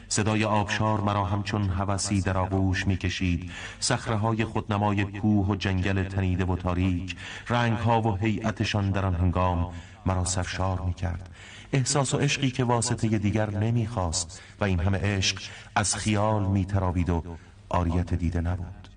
صدای 0.08 0.44
آبشار 0.44 1.00
مرا 1.00 1.24
همچون 1.24 1.68
هوسی 1.68 2.20
در 2.20 2.38
آغوش 2.38 2.86
می‌کشید. 2.86 3.50
صخره 3.80 4.16
های 4.16 4.44
خودنمای 4.44 5.04
کوه 5.04 5.46
و 5.46 5.56
جنگل 5.56 6.04
تنیده 6.04 6.44
و 6.44 6.56
تاریک 6.56 7.16
رنگ 7.48 7.78
ها 7.78 8.02
و 8.02 8.16
هیئتشان 8.16 8.90
در 8.90 9.06
آن 9.06 9.14
هنگام 9.14 9.72
مرا 10.06 10.24
سرشار 10.24 10.80
می‌کرد. 10.80 11.30
احساس 11.72 12.14
و 12.14 12.18
عشقی 12.18 12.50
که 12.50 12.64
واسطه 12.64 13.18
دیگر 13.18 13.50
نمی‌خواست 13.50 14.42
و 14.60 14.64
این 14.64 14.80
همه 14.80 14.98
عشق 14.98 15.42
از 15.74 15.94
خیال 15.94 16.46
میتراوید 16.46 17.10
و 17.10 17.24
آریت 17.68 18.14
دیده 18.14 18.40
نبود. 18.40 18.88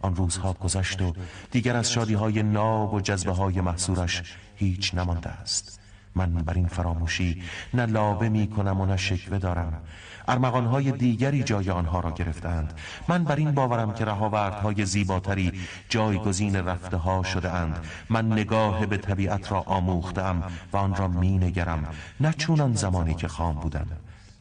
آن 0.00 0.16
روزها 0.16 0.52
گذشت 0.52 1.02
و 1.02 1.14
دیگر 1.50 1.76
از 1.76 1.92
شادی 1.92 2.14
های 2.14 2.42
ناب 2.42 2.94
و 2.94 3.00
جذبه 3.00 3.32
های 3.32 3.60
محصورش 3.60 4.22
هیچ 4.56 4.94
نمانده 4.94 5.28
است. 5.28 5.80
من 6.14 6.32
بر 6.32 6.54
این 6.54 6.68
فراموشی 6.68 7.42
نه 7.74 7.86
لابه 7.86 8.28
می 8.28 8.48
کنم 8.48 8.80
و 8.80 8.86
نه 8.86 8.96
شکوه 8.96 9.38
دارم. 9.38 9.82
ارمغانهای 10.30 10.92
دیگری 10.92 11.42
جای 11.42 11.70
آنها 11.70 12.00
را 12.00 12.10
گرفتند. 12.10 12.78
من 13.08 13.24
بر 13.24 13.36
این 13.36 13.52
باورم 13.52 13.94
که 13.94 14.04
رهاوردهای 14.04 14.84
زیباتری 14.86 15.52
جایگزین 15.88 16.56
رفته 16.56 16.96
ها 16.96 17.22
شده 17.22 17.52
اند 17.52 17.84
من 18.10 18.32
نگاه 18.32 18.86
به 18.86 18.96
طبیعت 18.96 19.52
را 19.52 19.60
آموختم 19.60 20.42
و 20.72 20.76
آن 20.76 20.94
را 20.94 21.08
می 21.08 21.38
نگرم 21.38 21.86
نه 22.20 22.32
چونان 22.32 22.74
زمانی 22.74 23.14
که 23.14 23.28
خام 23.28 23.54
بودم. 23.54 23.86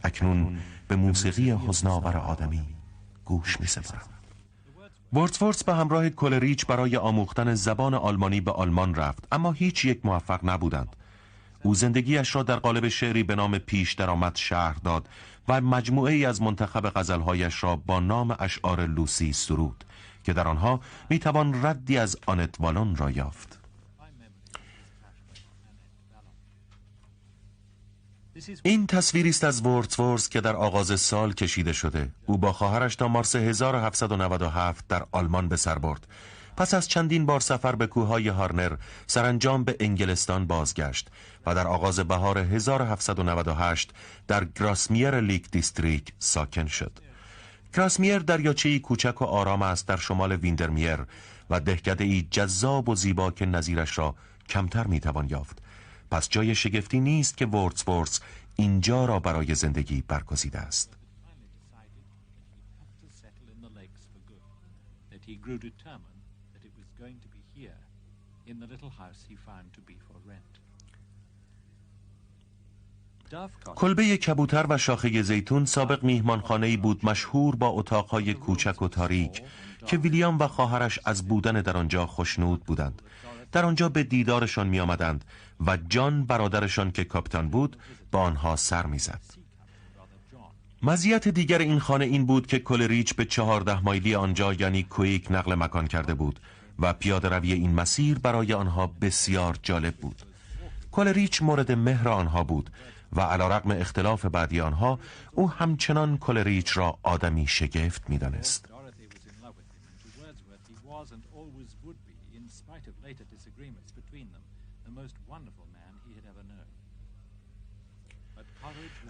اکنون 0.03 0.57
به 0.87 0.95
موسیقی 0.95 1.51
حزناور 1.51 2.17
آدمی 2.17 2.61
گوش 3.25 3.59
می 3.59 3.67
سپرم 3.67 4.01
ورتفورس 5.13 5.63
به 5.63 5.75
همراه 5.75 6.09
کلریچ 6.09 6.65
برای 6.65 6.97
آموختن 6.97 7.53
زبان 7.55 7.93
آلمانی 7.93 8.41
به 8.41 8.51
آلمان 8.51 8.95
رفت 8.95 9.27
اما 9.31 9.51
هیچ 9.51 9.85
یک 9.85 10.05
موفق 10.05 10.39
نبودند. 10.43 10.95
او 11.63 11.75
زندگیش 11.75 12.35
را 12.35 12.43
در 12.43 12.55
قالب 12.55 12.87
شعری 12.87 13.23
به 13.23 13.35
نام 13.35 13.57
پیش 13.57 13.93
درآمد 13.93 14.35
شهر 14.35 14.75
داد 14.83 15.09
و 15.49 15.61
مجموعه 15.61 16.13
ای 16.13 16.25
از 16.25 16.41
منتخب 16.41 16.89
غزلهایش 16.95 17.63
را 17.63 17.75
با 17.75 17.99
نام 17.99 18.35
اشعار 18.39 18.85
لوسی 18.85 19.33
سرود 19.33 19.83
که 20.23 20.33
در 20.33 20.47
آنها 20.47 20.79
می‌توان 21.09 21.65
ردی 21.65 21.97
از 21.97 22.17
آنت 22.25 22.55
والون 22.59 22.95
را 22.95 23.11
یافت. 23.11 23.59
این 28.63 28.87
تصویری 28.87 29.29
است 29.29 29.43
از 29.43 29.65
ورتسورس 29.65 30.29
که 30.29 30.41
در 30.41 30.55
آغاز 30.55 31.01
سال 31.01 31.33
کشیده 31.33 31.73
شده. 31.73 32.09
او 32.25 32.37
با 32.37 32.53
خواهرش 32.53 32.95
تا 32.95 33.07
مارس 33.07 33.35
1797 33.35 34.87
در 34.87 35.05
آلمان 35.11 35.47
به 35.47 35.55
سر 35.55 35.77
برد. 35.77 36.07
پس 36.57 36.73
از 36.73 36.87
چندین 36.87 37.25
بار 37.25 37.39
سفر 37.39 37.75
به 37.75 37.87
کوههای 37.87 38.27
هارنر 38.27 38.75
سرانجام 39.07 39.63
به 39.63 39.75
انگلستان 39.79 40.47
بازگشت. 40.47 41.09
و 41.45 41.55
در 41.55 41.67
آغاز 41.67 41.99
بهار 41.99 42.37
1798 42.37 43.91
در 44.27 44.45
گراسمیر 44.45 45.19
لیک 45.19 45.51
دیستریکت 45.51 46.13
ساکن 46.19 46.67
شد. 46.67 46.99
گراسمیر 47.73 48.19
دریاچه‌ای 48.19 48.79
کوچک 48.79 49.21
و 49.21 49.25
آرام 49.25 49.61
است 49.61 49.87
در 49.87 49.97
شمال 49.97 50.31
ویندرمیر 50.31 50.97
و 51.49 51.59
دهکده 51.59 52.03
ای 52.03 52.27
جذاب 52.31 52.89
و 52.89 52.95
زیبا 52.95 53.31
که 53.31 53.45
نظیرش 53.45 53.97
را 53.97 54.15
کمتر 54.49 54.87
می‌توان 54.87 55.29
یافت. 55.29 55.61
پس 56.11 56.29
جای 56.29 56.55
شگفتی 56.55 56.99
نیست 56.99 57.37
که 57.37 57.45
وردزورث 57.45 58.19
اینجا 58.55 59.05
را 59.05 59.19
برای 59.19 59.55
زندگی 59.55 60.03
برگزیده 60.07 60.59
است. 60.59 60.95
کلبه 73.75 74.17
کبوتر 74.17 74.65
و 74.69 74.77
شاخه 74.77 75.21
زیتون 75.21 75.65
سابق 75.65 76.03
میهمانخانه 76.03 76.77
بود 76.77 77.05
مشهور 77.05 77.55
با 77.55 77.67
اتاقهای 77.67 78.33
کوچک 78.33 78.81
و 78.81 78.87
تاریک 78.87 79.43
که 79.85 79.97
ویلیام 79.97 80.39
و 80.39 80.47
خواهرش 80.47 80.99
از 81.05 81.27
بودن 81.27 81.61
در 81.61 81.77
آنجا 81.77 82.05
خوشنود 82.05 82.63
بودند 82.63 83.01
در 83.51 83.65
آنجا 83.65 83.89
به 83.89 84.03
دیدارشان 84.03 84.67
می 84.67 84.79
آمدند 84.79 85.25
و 85.67 85.77
جان 85.77 86.25
برادرشان 86.25 86.91
که 86.91 87.03
کاپیتان 87.03 87.49
بود 87.49 87.77
با 88.11 88.19
آنها 88.19 88.55
سر 88.55 88.85
می‌زد. 88.85 89.21
مزیت 90.83 91.27
دیگر 91.27 91.59
این 91.59 91.79
خانه 91.79 92.05
این 92.05 92.25
بود 92.25 92.47
که 92.47 92.59
کلریچ 92.59 93.15
به 93.15 93.25
چهارده 93.25 93.79
مایلی 93.79 94.15
آنجا 94.15 94.53
یعنی 94.53 94.83
کویک 94.83 95.27
نقل 95.31 95.55
مکان 95.55 95.87
کرده 95.87 96.13
بود 96.13 96.39
و 96.79 96.93
پیاده 96.93 97.29
روی 97.29 97.53
این 97.53 97.73
مسیر 97.73 98.19
برای 98.19 98.53
آنها 98.53 98.87
بسیار 99.01 99.57
جالب 99.63 99.95
بود 99.95 100.21
کلریچ 100.91 101.41
مورد 101.41 101.71
مهر 101.71 102.09
آنها 102.09 102.43
بود 102.43 102.69
و 103.13 103.21
علا 103.21 103.47
رقم 103.47 103.71
اختلاف 103.71 104.25
بعدی 104.25 104.61
آنها 104.61 104.99
او 105.31 105.51
همچنان 105.51 106.17
کلریچ 106.17 106.77
را 106.77 106.99
آدمی 107.03 107.47
شگفت 107.47 108.09
می 108.09 108.17
دانست. 108.17 108.69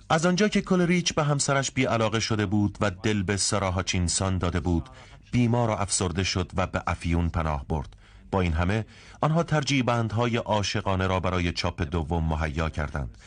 از 0.09 0.25
آنجا 0.25 0.47
که 0.47 0.61
کلریچ 0.61 1.13
به 1.13 1.23
همسرش 1.23 1.71
بی 1.71 1.85
علاقه 1.85 2.19
شده 2.19 2.45
بود 2.45 2.77
و 2.81 2.91
دل 2.91 3.23
به 3.23 3.37
سراهاچینسان 3.37 4.37
داده 4.37 4.59
بود 4.59 4.89
بیمار 5.31 5.69
و 5.69 5.73
افسرده 5.73 6.23
شد 6.23 6.51
و 6.55 6.67
به 6.67 6.83
افیون 6.87 7.29
پناه 7.29 7.65
برد 7.67 7.95
با 8.31 8.41
این 8.41 8.53
همه 8.53 8.85
آنها 9.21 9.43
ترجیح 9.43 9.83
بندهای 9.83 10.37
عاشقانه 10.37 11.07
را 11.07 11.19
برای 11.19 11.51
چاپ 11.51 11.81
دوم 11.81 12.25
مهیا 12.25 12.69
کردند 12.69 13.17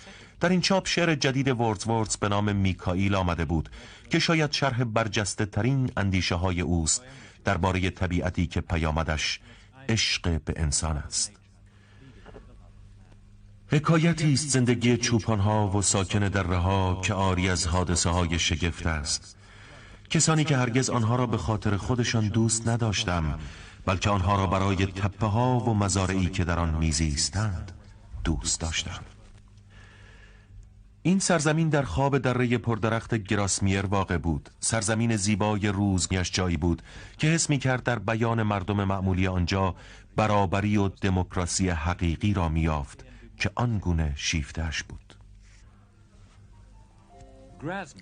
در 0.42 0.48
این 0.48 0.60
چاپ 0.60 0.86
شعر 0.86 1.14
جدید 1.14 1.48
وردزوردز 1.48 2.16
به 2.16 2.28
نام 2.28 2.56
میکائیل 2.56 3.14
آمده 3.14 3.44
بود 3.44 3.68
که 4.10 4.18
شاید 4.18 4.52
شرح 4.52 4.84
برجسته 4.84 5.46
ترین 5.46 5.90
اندیشه 5.96 6.34
های 6.34 6.60
اوست 6.60 7.02
درباره 7.44 7.90
طبیعتی 7.90 8.46
که 8.46 8.60
پیامدش 8.60 9.40
عشق 9.88 10.40
به 10.44 10.54
انسان 10.56 10.96
است. 10.96 11.32
حکایتی 13.66 14.32
است 14.32 14.48
زندگی 14.48 14.96
چوپان 14.96 15.38
ها 15.38 15.68
و 15.68 15.82
ساکن 15.82 16.28
دره 16.28 16.56
ها 16.56 17.00
که 17.04 17.14
آری 17.14 17.48
از 17.48 17.66
حادثه 17.66 18.10
های 18.10 18.38
شگفت 18.38 18.86
است. 18.86 19.36
کسانی 20.10 20.44
که 20.44 20.56
هرگز 20.56 20.90
آنها 20.90 21.16
را 21.16 21.26
به 21.26 21.36
خاطر 21.36 21.76
خودشان 21.76 22.28
دوست 22.28 22.68
نداشتم 22.68 23.38
بلکه 23.86 24.10
آنها 24.10 24.36
را 24.36 24.46
برای 24.46 24.86
تپه 24.86 25.26
ها 25.26 25.58
و 25.58 25.74
مزارعی 25.74 26.26
که 26.26 26.44
در 26.44 26.58
آن 26.58 26.74
میزیستند 26.74 27.72
دوست 28.24 28.60
داشتم. 28.60 29.11
این 31.04 31.18
سرزمین 31.18 31.68
در 31.68 31.82
خواب 31.82 32.18
دره 32.18 32.58
پردرخت 32.58 33.14
گراسمیر 33.14 33.86
واقع 33.86 34.18
بود. 34.18 34.50
سرزمین 34.60 35.16
زیبای 35.16 35.68
روزگیش 35.68 36.30
جایی 36.32 36.56
بود 36.56 36.82
که 37.18 37.26
حس 37.26 37.50
می 37.50 37.58
کرد 37.58 37.82
در 37.82 37.98
بیان 37.98 38.42
مردم 38.42 38.84
معمولی 38.84 39.26
آنجا 39.26 39.74
برابری 40.16 40.76
و 40.76 40.88
دموکراسی 40.88 41.68
حقیقی 41.68 42.34
را 42.34 42.48
میافت 42.48 43.04
که 43.36 43.50
آنگونه 43.54 44.12
شیفتش 44.16 44.82
بود. 44.82 45.14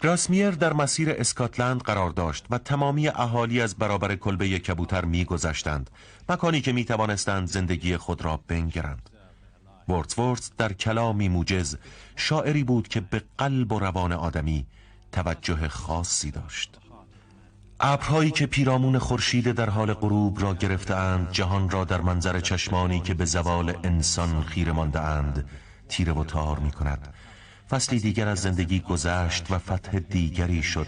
گراسمیر 0.01 0.51
در 0.51 0.73
مسیر 0.73 1.11
اسکاتلند 1.11 1.83
قرار 1.83 2.11
داشت 2.11 2.47
و 2.51 2.59
تمامی 2.59 3.09
اهالی 3.09 3.61
از 3.61 3.77
برابر 3.77 4.17
کلبه 4.17 4.59
کبوتر 4.59 5.05
میگذشتند 5.05 5.91
مکانی 6.29 6.61
که 6.61 6.73
می 6.73 6.85
توانستند 6.85 7.49
زندگی 7.49 7.97
خود 7.97 8.25
را 8.25 8.41
بنگرند. 8.47 9.10
ورتسورت 9.89 10.51
در 10.59 10.73
کلامی 10.73 11.29
موجز 11.29 11.77
شاعری 12.17 12.65
بود 12.65 12.89
که 12.89 13.01
به 13.01 13.23
قلب 13.39 13.73
و 13.73 13.79
روان 13.79 14.13
آدمی 14.13 14.67
توجه 15.13 15.69
خاصی 15.69 16.31
داشت. 16.31 16.79
ابرهایی 17.81 18.31
که 18.31 18.47
پیرامون 18.47 18.99
خورشید 18.99 19.53
در 19.53 19.71
حال 19.71 19.95
غروب 19.95 20.43
را 20.43 20.55
گرفتهاند 20.55 21.33
جهان 21.33 21.71
را 21.71 21.85
در 21.85 22.01
منظر 22.01 22.41
چشمانی 22.41 23.01
که 23.01 23.15
به 23.15 23.25
زوال 23.25 23.77
انسان 23.85 24.43
خیره 24.43 24.73
مانده 24.73 25.01
اند 25.01 25.49
تیره 25.89 26.13
و 26.13 26.25
تار 26.25 26.59
می 26.59 26.71
کند. 26.71 27.15
فصلی 27.71 28.01
دیگر 28.01 28.29
از 28.29 28.39
زندگی 28.39 28.81
گذشت 28.81 29.51
و 29.51 29.59
فتح 29.59 29.99
دیگری 29.99 30.63
شد. 30.63 30.87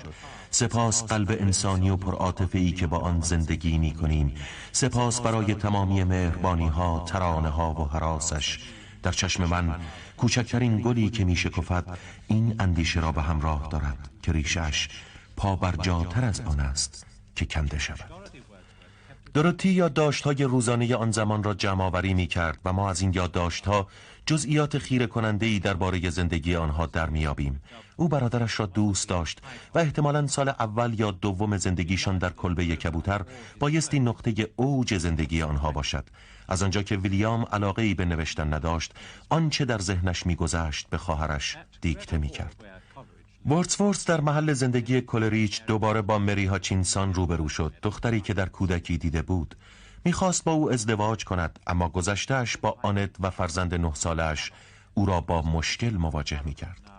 سپاس 0.50 1.04
قلب 1.04 1.36
انسانی 1.40 1.90
و 1.90 1.96
پرعاطفه‌ای 1.96 2.72
که 2.72 2.86
با 2.86 2.98
آن 2.98 3.20
زندگی 3.20 3.78
می 3.78 3.94
کنیم. 3.94 4.34
سپاس 4.72 5.20
برای 5.20 5.54
تمامی 5.54 6.04
مهربانی 6.04 6.68
ها 6.68 7.04
ترانه 7.08 7.48
ها 7.48 7.74
و 7.74 7.88
حراسش. 7.88 8.58
در 9.02 9.12
چشم 9.12 9.44
من 9.44 9.80
کوچکترین 10.16 10.80
گلی 10.80 11.10
که 11.10 11.24
می 11.24 11.36
شکفت 11.36 11.84
این 12.26 12.54
اندیشه 12.58 13.00
را 13.00 13.12
به 13.12 13.22
همراه 13.22 13.68
دارد 13.68 14.10
که 14.22 14.32
ریشش 14.32 14.88
پا 15.36 15.56
برجاتر 15.56 16.24
از 16.24 16.40
آن 16.40 16.60
است 16.60 17.06
که 17.36 17.44
کنده 17.46 17.78
شود. 17.78 18.10
دروتی 19.34 19.68
یادداشت‌های 19.68 20.44
روزانه 20.44 20.96
آن 20.96 21.10
زمان 21.10 21.42
را 21.42 21.54
جمع 21.54 21.84
آوری 21.84 22.14
می 22.14 22.26
کرد 22.26 22.58
و 22.64 22.72
ما 22.72 22.90
از 22.90 23.00
این 23.00 23.12
یادداشت‌ها 23.14 23.88
جزئیات 24.26 24.78
خیره 24.78 25.06
کننده 25.06 25.46
ای 25.46 25.58
درباره 25.58 26.10
زندگی 26.10 26.56
آنها 26.56 26.86
در 26.86 27.10
میابیم 27.10 27.62
او 27.96 28.08
برادرش 28.08 28.60
را 28.60 28.66
دوست 28.66 29.08
داشت 29.08 29.40
و 29.74 29.78
احتمالا 29.78 30.26
سال 30.26 30.48
اول 30.48 30.94
یا 31.00 31.10
دوم 31.10 31.56
زندگیشان 31.56 32.18
در 32.18 32.30
کلبه 32.30 32.64
کبوتر 32.66 33.24
بایستی 33.58 34.00
نقطه 34.00 34.48
اوج 34.56 34.98
زندگی 34.98 35.42
آنها 35.42 35.72
باشد. 35.72 36.04
از 36.52 36.62
آنجا 36.62 36.82
که 36.82 36.96
ویلیام 36.96 37.46
علاقه 37.52 37.82
ای 37.82 37.94
به 37.94 38.04
نوشتن 38.04 38.54
نداشت 38.54 38.92
آنچه 39.28 39.64
در 39.64 39.78
ذهنش 39.78 40.26
میگذشت 40.26 40.90
به 40.90 40.98
خواهرش 40.98 41.56
دیکته 41.80 42.18
می‌کرد. 42.18 42.64
ورتسورس 43.46 44.04
در 44.04 44.20
محل 44.20 44.52
زندگی 44.52 45.00
کلریچ 45.00 45.62
دوباره 45.66 46.02
با 46.02 46.18
مری 46.18 46.46
هاچینسان 46.46 47.14
روبرو 47.14 47.48
شد. 47.48 47.74
دختری 47.82 48.20
که 48.20 48.34
در 48.34 48.48
کودکی 48.48 48.98
دیده 48.98 49.22
بود. 49.22 49.56
می‌خواست 50.04 50.44
با 50.44 50.52
او 50.52 50.72
ازدواج 50.72 51.24
کند 51.24 51.58
اما 51.66 51.88
گذشتهش 51.88 52.56
با 52.56 52.76
آنت 52.82 53.10
و 53.20 53.30
فرزند 53.30 53.74
نه 53.74 53.94
سالش 53.94 54.52
او 54.94 55.06
را 55.06 55.20
با 55.20 55.42
مشکل 55.42 55.96
مواجه 55.96 56.42
می‌کرد. 56.44 56.90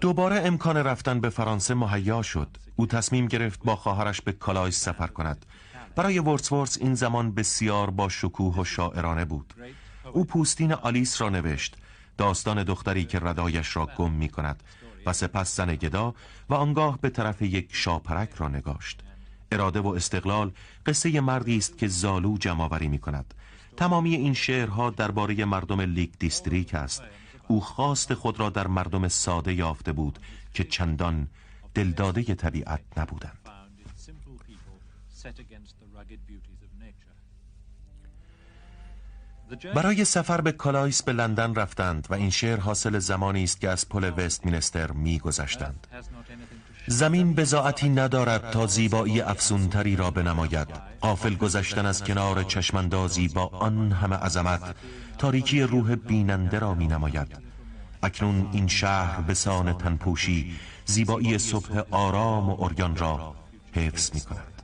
دوباره 0.00 0.36
امکان 0.36 0.76
رفتن 0.76 1.20
به 1.20 1.28
فرانسه 1.30 1.74
مهیا 1.74 2.22
شد. 2.22 2.48
او 2.76 2.86
تصمیم 2.86 3.26
گرفت 3.26 3.60
با 3.64 3.76
خواهرش 3.76 4.20
به 4.20 4.32
کالایس 4.32 4.80
سفر 4.80 5.06
کند. 5.06 5.46
برای 5.98 6.18
وردزورث 6.18 6.78
این 6.80 6.94
زمان 6.94 7.34
بسیار 7.34 7.90
با 7.90 8.08
شکوه 8.08 8.60
و 8.60 8.64
شاعرانه 8.64 9.24
بود. 9.24 9.54
او 10.12 10.24
پوستین 10.24 10.72
آلیس 10.72 11.20
را 11.20 11.28
نوشت 11.28 11.76
داستان 12.18 12.62
دختری 12.62 13.04
که 13.04 13.18
ردایش 13.18 13.76
را 13.76 13.88
گم 13.96 14.12
می 14.12 14.28
کند 14.28 14.62
و 15.06 15.12
سپس 15.12 15.56
زن 15.56 15.74
گدا 15.74 16.14
و 16.48 16.54
آنگاه 16.54 16.98
به 17.00 17.10
طرف 17.10 17.42
یک 17.42 17.68
شاپرک 17.72 18.30
را 18.36 18.48
نگاشت. 18.48 19.00
اراده 19.52 19.80
و 19.80 19.86
استقلال 19.86 20.52
قصه 20.86 21.20
مردی 21.20 21.56
است 21.56 21.78
که 21.78 21.88
زالو 21.88 22.38
جمعآوری 22.38 22.88
می 22.88 22.98
کند 22.98 23.34
تمامی 23.76 24.14
این 24.14 24.34
شعرها 24.34 24.90
درباره 24.90 25.44
مردم 25.44 25.80
لیک 25.80 26.18
دیستریکت 26.18 26.74
است. 26.74 27.02
او 27.48 27.60
خواست 27.60 28.14
خود 28.14 28.40
را 28.40 28.50
در 28.50 28.66
مردم 28.66 29.08
ساده 29.08 29.54
یافته 29.54 29.92
بود 29.92 30.18
که 30.54 30.64
چندان 30.64 31.28
دلداده 31.74 32.34
طبیعت 32.34 32.80
نبودند. 32.96 33.37
برای 39.74 40.04
سفر 40.04 40.40
به 40.40 40.52
کالایس 40.52 41.02
به 41.02 41.12
لندن 41.12 41.54
رفتند 41.54 42.06
و 42.10 42.14
این 42.14 42.30
شعر 42.30 42.60
حاصل 42.60 42.98
زمانی 42.98 43.44
است 43.44 43.60
که 43.60 43.68
از 43.68 43.88
پل 43.88 44.12
وستمینستر 44.16 44.90
میگذشتند. 44.90 45.86
زمین 46.86 47.34
بزاعتی 47.34 47.88
ندارد 47.88 48.50
تا 48.50 48.66
زیبایی 48.66 49.20
افسونتری 49.20 49.96
را 49.96 50.10
بنماید. 50.10 50.68
قافل 51.00 51.34
گذشتن 51.34 51.86
از 51.86 52.04
کنار 52.04 52.42
چشمندازی 52.42 53.28
با 53.28 53.46
آن 53.46 53.92
همه 53.92 54.16
عظمت 54.16 54.74
تاریکی 55.18 55.62
روح 55.62 55.94
بیننده 55.94 56.58
را 56.58 56.74
می 56.74 56.86
نماید 56.86 57.38
اکنون 58.02 58.48
این 58.52 58.66
شهر 58.66 59.20
به 59.20 59.34
سان 59.34 59.72
تنپوشی 59.72 60.56
زیبایی 60.84 61.38
صبح 61.38 61.82
آرام 61.90 62.50
و 62.50 62.52
اوریان 62.58 62.96
را 62.96 63.34
حفظ 63.72 64.14
می 64.14 64.20
کند 64.20 64.57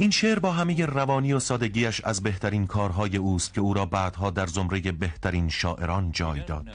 این 0.00 0.10
شعر 0.10 0.38
با 0.38 0.52
همه 0.52 0.86
روانی 0.86 1.32
و 1.32 1.38
سادگیش 1.38 2.00
از 2.04 2.22
بهترین 2.22 2.66
کارهای 2.66 3.16
اوست 3.16 3.54
که 3.54 3.60
او 3.60 3.74
را 3.74 3.86
بعدها 3.86 4.30
در 4.30 4.46
زمره 4.46 4.80
بهترین 4.92 5.48
شاعران 5.48 6.12
جای 6.12 6.40
داد. 6.44 6.66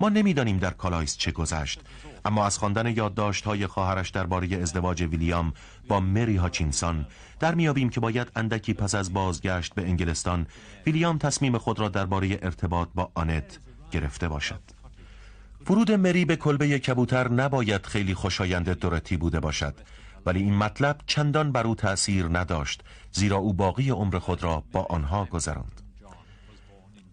ما 0.00 0.08
نمی‌دانیم 0.08 0.58
در 0.58 0.70
کالایس 0.70 1.16
چه 1.16 1.30
گذشت 1.30 1.80
اما 2.24 2.46
از 2.46 2.58
خواندن 2.58 2.86
یادداشت‌های 2.86 3.66
خواهرش 3.66 4.10
درباره 4.10 4.56
ازدواج 4.56 5.02
ویلیام 5.02 5.52
با 5.88 6.00
مری 6.00 6.36
هاچینسان 6.36 7.06
درمی‌یابیم 7.40 7.90
که 7.90 8.00
باید 8.00 8.32
اندکی 8.36 8.74
پس 8.74 8.94
از 8.94 9.12
بازگشت 9.12 9.74
به 9.74 9.82
انگلستان 9.82 10.46
ویلیام 10.86 11.18
تصمیم 11.18 11.58
خود 11.58 11.78
را 11.80 11.88
درباره 11.88 12.38
ارتباط 12.42 12.88
با 12.94 13.10
آنت 13.14 13.58
گرفته 13.90 14.28
باشد. 14.28 14.60
فرود 15.64 15.92
مری 15.92 16.24
به 16.24 16.36
کلبه 16.36 16.78
کبوتر 16.78 17.28
نباید 17.28 17.86
خیلی 17.86 18.14
خوشایند 18.14 18.68
دورتی 18.68 19.16
بوده 19.16 19.40
باشد. 19.40 19.74
ولی 20.26 20.42
این 20.42 20.54
مطلب 20.54 21.00
چندان 21.06 21.52
بر 21.52 21.66
او 21.66 21.74
تأثیر 21.74 22.26
نداشت 22.38 22.82
زیرا 23.12 23.36
او 23.36 23.52
باقی 23.52 23.90
عمر 23.90 24.18
خود 24.18 24.42
را 24.42 24.62
با 24.72 24.82
آنها 24.82 25.24
گذراند. 25.24 25.82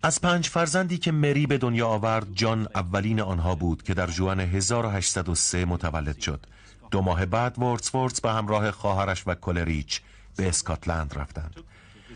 از 0.04 0.22
پنج 0.22 0.48
فرزندی 0.48 0.98
که 0.98 1.12
مری 1.12 1.48
به 1.48 1.58
دنیا 1.58 1.88
آورد 1.88 2.28
جان 2.34 2.68
اولین 2.76 3.22
آنها 3.22 3.56
بود 3.56 3.84
که 3.84 3.94
در 3.94 4.08
جوان 4.08 4.40
1803 4.40 5.66
متولد 5.66 6.20
شد. 6.20 6.46
دو 6.92 7.02
ماه 7.02 7.26
بعد 7.26 7.60
ورتسورتس 7.60 8.22
به 8.22 8.32
همراه 8.32 8.72
خواهرش 8.72 9.24
و 9.28 9.36
کلریچ 9.36 10.02
به 10.36 10.50
اسکاتلند 10.50 11.14
رفتند. 11.16 11.56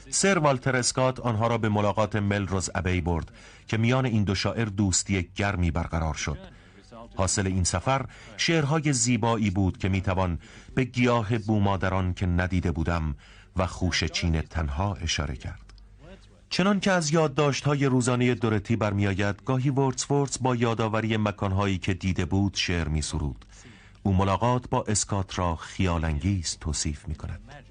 سر 0.09 0.37
والتر 0.37 0.75
اسکات 0.75 1.19
آنها 1.19 1.47
را 1.47 1.57
به 1.57 1.69
ملاقات 1.69 2.15
ملروز 2.15 2.69
ابی 2.75 3.01
برد 3.01 3.31
که 3.67 3.77
میان 3.77 4.05
این 4.05 4.23
دو 4.23 4.35
شاعر 4.35 4.65
دوستی 4.65 5.29
گرمی 5.35 5.71
برقرار 5.71 6.13
شد. 6.13 6.56
حاصل 7.15 7.47
این 7.47 7.63
سفر 7.63 8.05
شعرهای 8.37 8.93
زیبایی 8.93 9.49
بود 9.49 9.77
که 9.77 9.89
می‌توان 9.89 10.39
به 10.75 10.83
گیاه 10.83 11.37
بومادران 11.37 12.13
که 12.13 12.25
ندیده 12.25 12.71
بودم 12.71 13.15
و 13.55 13.67
خوش 13.67 14.03
چین 14.03 14.41
تنها 14.41 14.93
اشاره 14.93 15.35
کرد 15.35 15.73
چنان 16.49 16.79
که 16.79 16.91
از 16.91 17.13
یادداشت‌های 17.13 17.85
روزانه 17.85 18.35
دورتی 18.35 18.75
برمیآید 18.75 19.43
گاهی 19.45 19.69
ورتسورتس 19.69 20.37
با 20.37 20.55
یادآوری 20.55 21.17
مکانهایی 21.17 21.77
که 21.77 21.93
دیده 21.93 22.25
بود 22.25 22.53
شعر 22.55 22.87
می 22.87 23.01
سرود. 23.01 23.45
او 24.03 24.13
ملاقات 24.13 24.69
با 24.69 24.85
اسکات 24.87 25.39
را 25.39 25.55
خیالانگیز 25.55 26.57
توصیف 26.61 27.07
می 27.07 27.15
کند. 27.15 27.66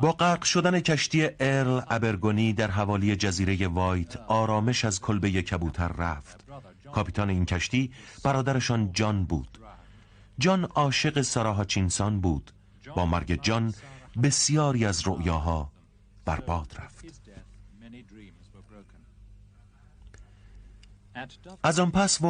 با 0.00 0.12
غرق 0.12 0.44
شدن 0.44 0.80
کشتی 0.80 1.28
ارل 1.40 1.80
ابرگونی 1.90 2.52
در 2.52 2.70
حوالی 2.70 3.16
جزیره 3.16 3.68
وایت 3.68 4.16
آرامش 4.16 4.84
از 4.84 5.00
کلبه 5.00 5.30
کبوتر 5.30 5.88
رفت. 5.88 6.44
کاپیتان 6.92 7.30
این 7.30 7.44
کشتی 7.44 7.92
برادرشان 8.24 8.92
جان 8.92 9.24
بود. 9.24 9.58
جان 10.38 10.64
عاشق 10.64 11.20
سارا 11.20 11.64
چینسان 11.64 12.20
بود. 12.20 12.52
با 12.96 13.06
مرگ 13.06 13.42
جان 13.42 13.74
بسیاری 14.22 14.84
از 14.84 15.08
رؤیاها 15.08 15.72
برباد 16.24 16.74
رفت. 16.78 17.04
از 21.62 21.80
آن 21.80 21.90
پس 21.90 22.22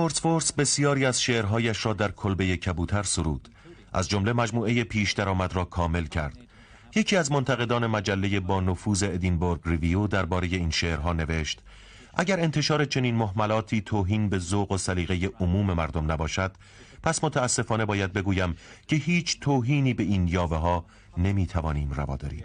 بسیاری 0.53 1.07
از 1.07 1.23
شعرهایش 1.23 1.87
را 1.87 1.93
در 1.93 2.11
کلبه 2.11 2.57
کبوتر 2.57 3.03
سرود. 3.03 3.49
از 3.93 4.09
جمله 4.09 4.33
مجموعه 4.33 4.85
پیش 4.85 5.13
درآمد 5.13 5.53
را 5.53 5.65
کامل 5.65 6.07
کرد. 6.07 6.50
یکی 6.94 7.16
از 7.16 7.33
منتقدان 7.33 7.87
مجله 7.87 8.40
با 8.40 8.61
نفوذ 8.61 9.03
ادینبورگ 9.03 9.61
ریویو 9.64 10.07
درباره 10.07 10.48
این 10.48 10.70
شعرها 10.70 11.12
نوشت 11.12 11.61
اگر 12.14 12.40
انتشار 12.40 12.85
چنین 12.85 13.14
محملاتی 13.14 13.81
توهین 13.81 14.29
به 14.29 14.38
ذوق 14.38 14.72
و 14.72 14.79
سلیقه 14.79 15.31
عموم 15.40 15.72
مردم 15.72 16.12
نباشد 16.12 16.53
پس 17.03 17.24
متاسفانه 17.24 17.85
باید 17.85 18.12
بگویم 18.12 18.57
که 18.87 18.96
هیچ 18.96 19.40
توهینی 19.40 19.94
به 19.94 20.03
این 20.03 20.29
یاوه 20.29 20.57
ها 20.57 20.85
نمی 21.18 21.46
توانیم 21.46 21.92
روا 21.92 22.16
داریم. 22.16 22.44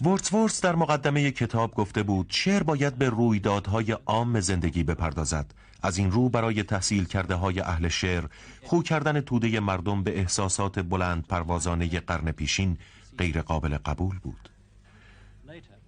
ورتسورس 0.00 0.60
در 0.60 0.74
مقدمه 0.74 1.30
کتاب 1.30 1.74
گفته 1.74 2.02
بود 2.02 2.26
شعر 2.30 2.62
باید 2.62 2.96
به 2.96 3.08
رویدادهای 3.08 3.92
عام 3.92 4.40
زندگی 4.40 4.82
بپردازد. 4.82 5.54
از 5.82 5.98
این 5.98 6.10
رو 6.10 6.28
برای 6.28 6.62
تحصیل 6.62 7.04
کرده 7.04 7.34
های 7.34 7.60
اهل 7.60 7.88
شعر 7.88 8.24
خو 8.64 8.82
کردن 8.82 9.20
توده 9.20 9.60
مردم 9.60 10.02
به 10.02 10.18
احساسات 10.18 10.78
بلند 10.78 11.26
پروازانه 11.26 12.00
قرن 12.00 12.32
پیشین 12.32 12.78
غیر 13.18 13.42
قابل 13.42 13.78
قبول 13.78 14.18
بود. 14.18 14.48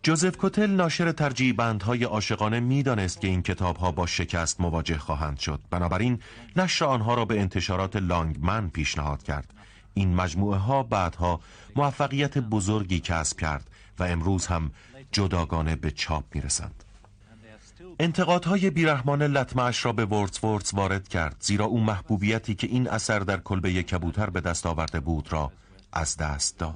جوزف 0.02 0.36
کوتل 0.36 0.70
ناشر 0.70 1.12
ترجیح 1.12 1.52
بندهای 1.52 2.04
عاشقانه 2.04 2.60
می‌دانست 2.60 3.20
که 3.20 3.28
این 3.28 3.42
کتاب 3.42 3.76
ها 3.76 3.92
با 3.92 4.06
شکست 4.06 4.60
مواجه 4.60 4.98
خواهند 4.98 5.38
شد. 5.38 5.60
بنابراین 5.70 6.18
نشر 6.56 6.84
آنها 6.84 7.14
را 7.14 7.24
به 7.24 7.40
انتشارات 7.40 7.96
لانگمن 7.96 8.68
پیشنهاد 8.68 9.22
کرد. 9.22 9.54
این 9.94 10.14
مجموعه 10.14 10.58
ها 10.58 10.82
بعدها 10.82 11.40
موفقیت 11.76 12.38
بزرگی 12.38 13.00
کسب 13.00 13.40
کرد 13.40 13.70
و 13.98 14.02
امروز 14.02 14.46
هم 14.46 14.70
جداگانه 15.12 15.76
به 15.76 15.90
چاپ 15.90 16.24
می‌رسند. 16.34 16.84
انتقادهای 18.02 18.70
بیرحمان 18.70 19.22
لطمعش 19.22 19.84
را 19.84 19.92
به 19.92 20.04
ورتس 20.04 20.74
وارد 20.74 21.08
کرد 21.08 21.36
زیرا 21.40 21.64
او 21.64 21.80
محبوبیتی 21.80 22.54
که 22.54 22.66
این 22.66 22.88
اثر 22.88 23.18
در 23.18 23.36
کلبه 23.36 23.82
کبوتر 23.82 24.30
به 24.30 24.40
دست 24.40 24.66
آورده 24.66 25.00
بود 25.00 25.32
را 25.32 25.52
از 25.92 26.16
دست 26.16 26.58
داد. 26.58 26.74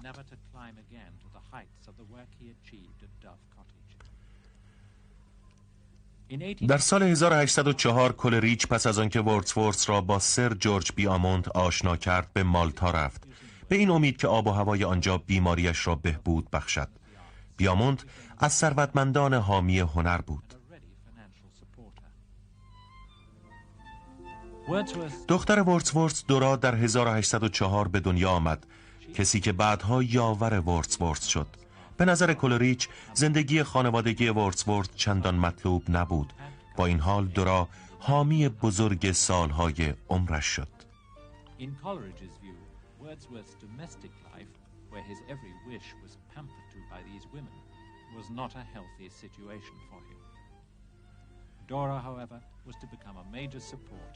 در 6.68 6.78
سال 6.78 7.02
1804 7.02 8.12
کلریچ 8.12 8.66
پس 8.66 8.87
از 8.87 8.98
آنکه 8.98 9.20
ورتسورس 9.20 9.88
را 9.88 10.00
با 10.00 10.18
سر 10.18 10.54
جورج 10.54 10.92
بیامونت 10.96 11.48
آشنا 11.48 11.96
کرد 11.96 12.32
به 12.32 12.42
مالتا 12.42 12.90
رفت. 12.90 13.24
به 13.68 13.76
این 13.76 13.90
امید 13.90 14.16
که 14.16 14.28
آب 14.28 14.46
و 14.46 14.50
هوای 14.50 14.84
آنجا 14.84 15.18
بیماریش 15.18 15.87
را 15.87 15.94
بهبود 15.94 16.50
بخشد. 16.50 16.88
بیامونت 17.56 18.04
از 18.38 18.52
ثروتمندان 18.52 19.34
حامی 19.34 19.78
هنر 19.78 20.18
بود. 20.18 20.63
دختر 25.29 25.61
ورتسورس 25.62 26.24
دورا 26.27 26.57
در 26.57 26.74
1804 26.74 27.88
به 27.88 28.00
دنیا 28.00 28.31
آمد. 28.31 28.66
کسی 29.14 29.40
که 29.40 29.53
بعدها 29.53 30.03
یاور 30.03 30.61
ورتسورس 30.61 31.24
شد. 31.27 31.46
به 31.96 32.05
نظر 32.05 32.35
کلریچ 32.35 32.88
زندگی 33.14 33.62
خانوادگی 33.62 34.29
ورتسورت 34.29 34.96
چندان 34.96 35.35
مطلوب 35.35 35.83
نبود. 35.88 36.33
با 36.77 36.87
این 36.87 37.00
حال 37.00 37.27
دورا 37.27 37.68
حامی 37.98 38.48
بزرگ 38.48 39.12
سالهای 39.12 39.94
عمرش 40.09 40.46
شد. 40.46 40.68
Dora, 51.66 51.98
however, 51.98 52.40
was 52.66 52.77
to 52.77 52.87
become 52.87 53.16
a 53.16 53.24
major 53.33 53.61
support 53.61 54.12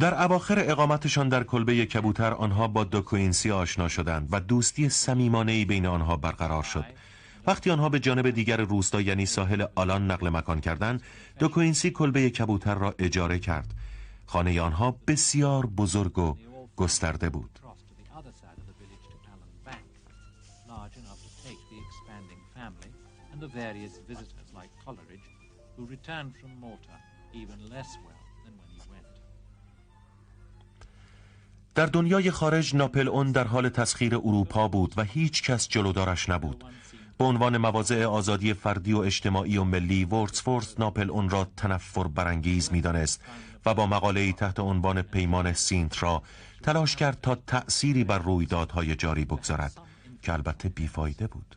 در 0.00 0.22
اواخر 0.22 0.58
اقامتشان 0.58 1.28
در 1.28 1.44
کلبه 1.44 1.86
کبوتر 1.86 2.32
آنها 2.32 2.68
با 2.68 2.84
دوکوینسی 2.84 3.50
آشنا 3.50 3.88
شدند 3.88 4.28
و 4.32 4.40
دوستی 4.40 4.88
صمیمانه 4.88 5.64
بین 5.64 5.86
آنها 5.86 6.16
برقرار 6.16 6.62
شد. 6.62 6.84
وقتی 7.46 7.70
آنها 7.70 7.88
به 7.88 8.00
جانب 8.00 8.30
دیگر 8.30 8.56
روستا 8.56 9.00
یعنی 9.00 9.26
ساحل 9.26 9.66
آلان 9.74 10.10
نقل 10.10 10.28
مکان 10.28 10.60
کردند 10.60 11.02
دوکوینسی 11.38 11.90
کلبه 11.90 12.30
کبوتر 12.30 12.74
را 12.74 12.94
اجاره 12.98 13.38
کرد. 13.38 13.74
خانه 14.26 14.60
آنها 14.60 14.96
بسیار 15.06 15.66
بزرگ 15.66 16.18
و 16.18 16.36
گسترده 16.76 17.30
بود. 17.30 17.58
در 31.74 31.86
دنیای 31.86 32.30
خارج 32.30 32.74
ناپل 32.74 33.08
اون 33.08 33.32
در 33.32 33.46
حال 33.46 33.68
تسخیر 33.68 34.14
اروپا 34.14 34.68
بود 34.68 34.94
و 34.96 35.02
هیچ 35.02 35.42
کس 35.42 35.68
جلودارش 35.68 36.28
نبود. 36.28 36.64
به 37.18 37.24
عنوان 37.24 37.56
مواضع 37.56 38.04
آزادی 38.04 38.54
فردی 38.54 38.92
و 38.92 38.98
اجتماعی 38.98 39.56
و 39.56 39.64
ملی 39.64 40.04
ورتسفورت 40.04 40.80
ناپل 40.80 41.10
اون 41.10 41.30
را 41.30 41.48
تنفر 41.56 42.06
برانگیز 42.06 42.72
می‌دانست 42.72 43.22
و 43.66 43.74
با 43.74 43.86
مقاله 43.86 44.32
تحت 44.32 44.60
عنوان 44.60 45.02
پیمان 45.02 45.52
سینت 45.52 46.02
را 46.02 46.22
تلاش 46.62 46.96
کرد 46.96 47.20
تا 47.20 47.34
تأثیری 47.34 48.04
بر 48.04 48.18
رویدادهای 48.18 48.96
جاری 48.96 49.24
بگذارد 49.24 49.72
که 50.22 50.32
البته 50.32 50.68
بیفایده 50.68 51.26
بود. 51.26 51.56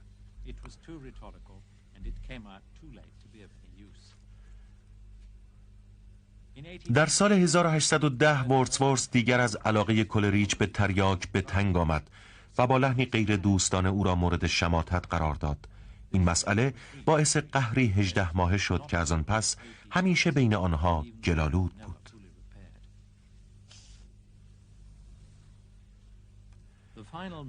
در 6.93 7.05
سال 7.05 7.31
1810 7.31 8.41
ورتسورس 8.41 9.09
دیگر 9.11 9.39
از 9.39 9.55
علاقه 9.55 10.03
کلریچ 10.03 10.55
به 10.55 10.65
تریاک 10.65 11.31
به 11.31 11.41
تنگ 11.41 11.77
آمد 11.77 12.09
و 12.57 12.67
با 12.67 12.77
لحنی 12.77 13.05
غیر 13.05 13.35
دوستانه 13.35 13.89
او 13.89 14.03
را 14.03 14.15
مورد 14.15 14.47
شماتت 14.47 15.05
قرار 15.09 15.35
داد. 15.35 15.67
این 16.11 16.23
مسئله 16.23 16.73
باعث 17.05 17.37
قهری 17.37 17.87
هجده 17.87 18.37
ماهه 18.37 18.57
شد 18.57 18.85
که 18.87 18.97
از 18.97 19.11
آن 19.11 19.23
پس 19.23 19.55
همیشه 19.91 20.31
بین 20.31 20.53
آنها 20.53 21.05
گلالود 21.23 21.73
بود. 21.73 22.09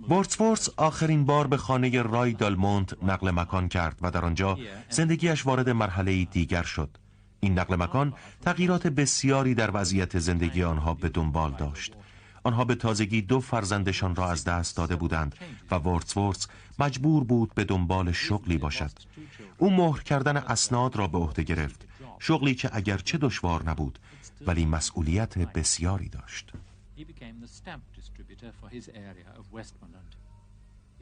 ورتسورس 0.08 0.68
آخرین 0.76 1.24
بار 1.24 1.46
به 1.46 1.56
خانه 1.56 2.02
رای 2.02 2.32
دالمونت 2.32 3.02
نقل 3.02 3.30
مکان 3.30 3.68
کرد 3.68 3.98
و 4.02 4.10
در 4.10 4.24
آنجا 4.24 4.58
زندگیش 4.90 5.46
وارد 5.46 5.68
مرحله 5.68 6.24
دیگر 6.24 6.62
شد. 6.62 6.98
این 7.44 7.58
نقل 7.58 7.76
مکان 7.76 8.14
تغییرات 8.40 8.86
بسیاری 8.86 9.54
در 9.54 9.70
وضعیت 9.74 10.18
زندگی 10.18 10.62
آنها 10.62 10.94
به 10.94 11.08
دنبال 11.08 11.52
داشت 11.52 11.94
آنها 12.42 12.64
به 12.64 12.74
تازگی 12.74 13.22
دو 13.22 13.40
فرزندشان 13.40 14.16
را 14.16 14.30
از 14.30 14.44
دست 14.44 14.76
داده 14.76 14.96
بودند 14.96 15.34
و 15.70 15.74
ورتسورس 15.74 16.48
مجبور 16.78 17.24
بود 17.24 17.54
به 17.54 17.64
دنبال 17.64 18.12
شغلی 18.12 18.58
باشد 18.58 18.90
او 19.58 19.70
مهر 19.70 20.02
کردن 20.02 20.36
اسناد 20.36 20.96
را 20.96 21.06
به 21.06 21.18
عهده 21.18 21.42
گرفت 21.42 21.88
شغلی 22.18 22.54
که 22.54 22.70
اگرچه 22.72 23.18
دشوار 23.18 23.70
نبود 23.70 23.98
ولی 24.46 24.64
مسئولیت 24.64 25.38
بسیاری 25.38 26.08
داشت 26.08 26.52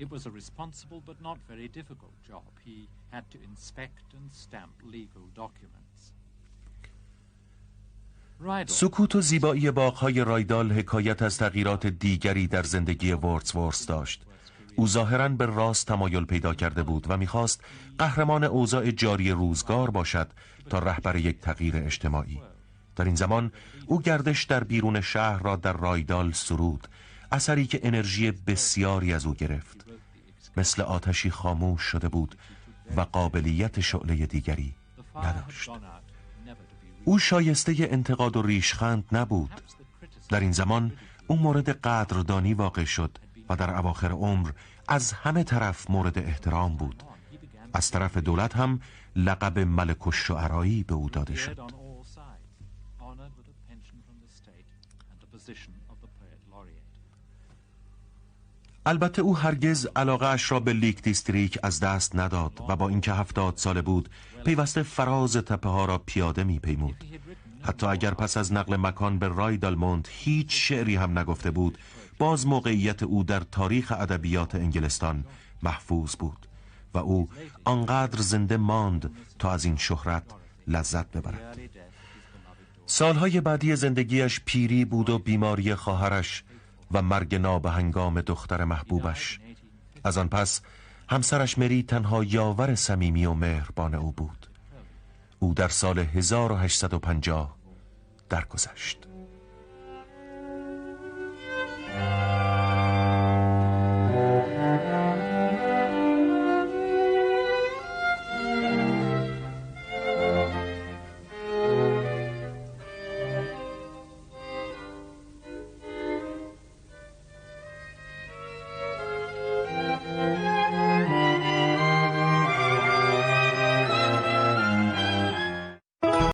It 0.05 0.11
was 0.11 0.25
a 0.25 0.31
responsible 0.31 1.03
but 1.09 1.19
not 1.21 1.39
very 1.53 1.69
difficult 1.69 2.17
job. 2.31 2.51
He 2.65 2.89
had 3.15 3.25
to 3.33 3.39
inspect 3.51 4.07
and 4.17 4.27
stamp 4.45 4.75
legal 4.97 5.27
documents. 5.45 5.80
سکوت 8.67 9.17
و 9.17 9.21
زیبایی 9.21 9.71
باغهای 9.71 10.25
رایدال 10.25 10.73
حکایت 10.73 11.23
از 11.23 11.39
تغییرات 11.39 11.87
دیگری 11.87 12.47
در 12.47 12.63
زندگی 12.63 13.13
ورتسورس 13.13 13.87
داشت. 13.87 14.23
او 14.77 14.89
ظاهرا 14.89 15.29
به 15.29 15.47
راست 15.47 15.87
تمایل 15.87 16.25
پیدا 16.25 16.55
کرده 16.55 16.83
بود 16.83 17.07
و 17.09 17.17
می‌خواست 17.17 17.61
قهرمان 17.99 18.45
اوضاع 18.45 18.91
جاری 18.91 19.31
روزگار 19.31 19.91
باشد 19.91 20.31
تا 20.71 20.79
رهبر 20.79 21.17
یک 21.17 21.41
تغییر 21.41 21.77
اجتماعی. 21.77 22.41
در 22.97 23.05
این 23.05 23.15
زمان 23.15 23.53
او 23.87 24.03
گردش 24.03 24.45
در 24.45 24.65
بیرون 24.65 25.01
شهر 25.01 25.43
را 25.43 25.57
در 25.57 25.73
رایدال 25.73 26.33
سرود 26.33 26.89
اثری 27.33 27.67
که 27.67 27.81
انرژی 27.83 28.31
بسیاری 28.31 29.13
از 29.13 29.27
او 29.27 29.35
گرفت. 29.35 29.85
مثل 30.57 30.83
آتشی 30.83 31.31
خاموش 31.31 31.83
شده 31.83 32.09
بود 32.09 32.35
و 32.97 33.01
قابلیت 33.01 33.81
شعله 33.81 34.27
دیگری 34.27 34.75
نداشت. 35.17 35.71
او 37.05 37.19
شایسته 37.19 37.75
انتقاد 37.79 38.37
و 38.37 38.43
ریشخند 38.43 39.05
نبود. 39.13 39.61
در 40.29 40.41
این 40.41 40.53
زمان 40.53 40.93
او 41.27 41.37
مورد 41.37 41.69
قدردانی 41.69 42.55
واقع 42.55 42.85
شد 42.85 43.19
و 43.49 43.57
در 43.57 43.77
اواخر 43.79 44.13
عمر 44.13 44.51
از 44.89 45.13
همه 45.13 45.43
طرف 45.45 45.91
مورد 45.91 46.19
احترام 46.19 46.77
بود. 46.77 47.03
از 47.73 47.91
طرف 47.91 48.17
دولت 48.17 48.57
هم 48.57 48.81
لقب 49.17 49.59
ملک 49.59 50.07
الشعرایی 50.07 50.85
به 50.85 50.95
او 50.95 51.11
داده 51.11 51.35
شد. 51.35 51.80
البته 58.87 59.23
او 59.23 59.37
هرگز 59.37 59.87
علاقه 59.97 60.27
اش 60.27 60.53
را 60.53 60.61
به 60.61 60.73
لیک 60.73 61.03
دیستریکت 61.03 61.59
از 61.63 61.81
دست 61.81 62.17
نداد 62.17 62.53
و 62.69 62.77
با 62.77 62.89
اینکه 62.89 63.13
هفتاد 63.13 63.57
ساله 63.57 63.83
بود 63.83 64.09
پیوسته 64.45 64.83
فراز 64.83 65.37
تپه 65.37 65.69
ها 65.69 65.85
را 65.85 65.99
پیاده 65.99 66.45
می 66.45 66.59
پیمود 66.59 67.05
حتی 67.63 67.87
اگر 67.87 68.15
پس 68.15 68.37
از 68.37 68.53
نقل 68.53 68.77
مکان 68.77 69.19
به 69.19 69.29
رایدال 69.29 69.57
مونت 69.57 70.09
هیچ 70.11 70.47
شعری 70.51 70.97
هم 70.97 71.19
نگفته 71.19 71.51
بود 71.51 71.79
باز 72.19 72.47
موقعیت 72.47 73.03
او 73.03 73.25
در 73.25 73.41
تاریخ 73.41 73.93
ادبیات 73.93 74.55
انگلستان 74.55 75.25
محفوظ 75.63 76.17
بود 76.17 76.47
و 76.95 76.99
او 76.99 77.29
آنقدر 77.65 78.21
زنده 78.21 78.57
ماند 78.57 79.11
تا 79.39 79.53
از 79.53 79.65
این 79.65 79.77
شهرت 79.77 80.23
لذت 80.69 81.11
ببرد. 81.11 81.59
سالهای 82.87 83.41
بعدی 83.41 83.77
زندگیش 83.77 84.41
پیری 84.45 84.85
بود 84.85 85.11
و 85.11 85.19
بیماری 85.19 85.75
خواهرش 85.75 86.45
و 86.93 87.03
مرگ 87.03 87.35
نابهنگام 87.35 88.21
دختر 88.21 88.65
محبوبش. 88.65 89.41
از 90.05 90.19
آن 90.19 90.29
پس 90.29 90.61
همسرش 91.09 91.59
مری 91.59 91.83
تنها 91.83 92.25
یاور 92.25 92.75
صمیمی 92.75 93.27
و 93.27 93.35
مهربان 93.35 93.95
او 93.95 94.13
بود. 94.13 94.47
او 95.39 95.55
در 95.55 95.69
سال 95.69 95.99
1850 95.99 97.57
درگذشت. 98.29 99.07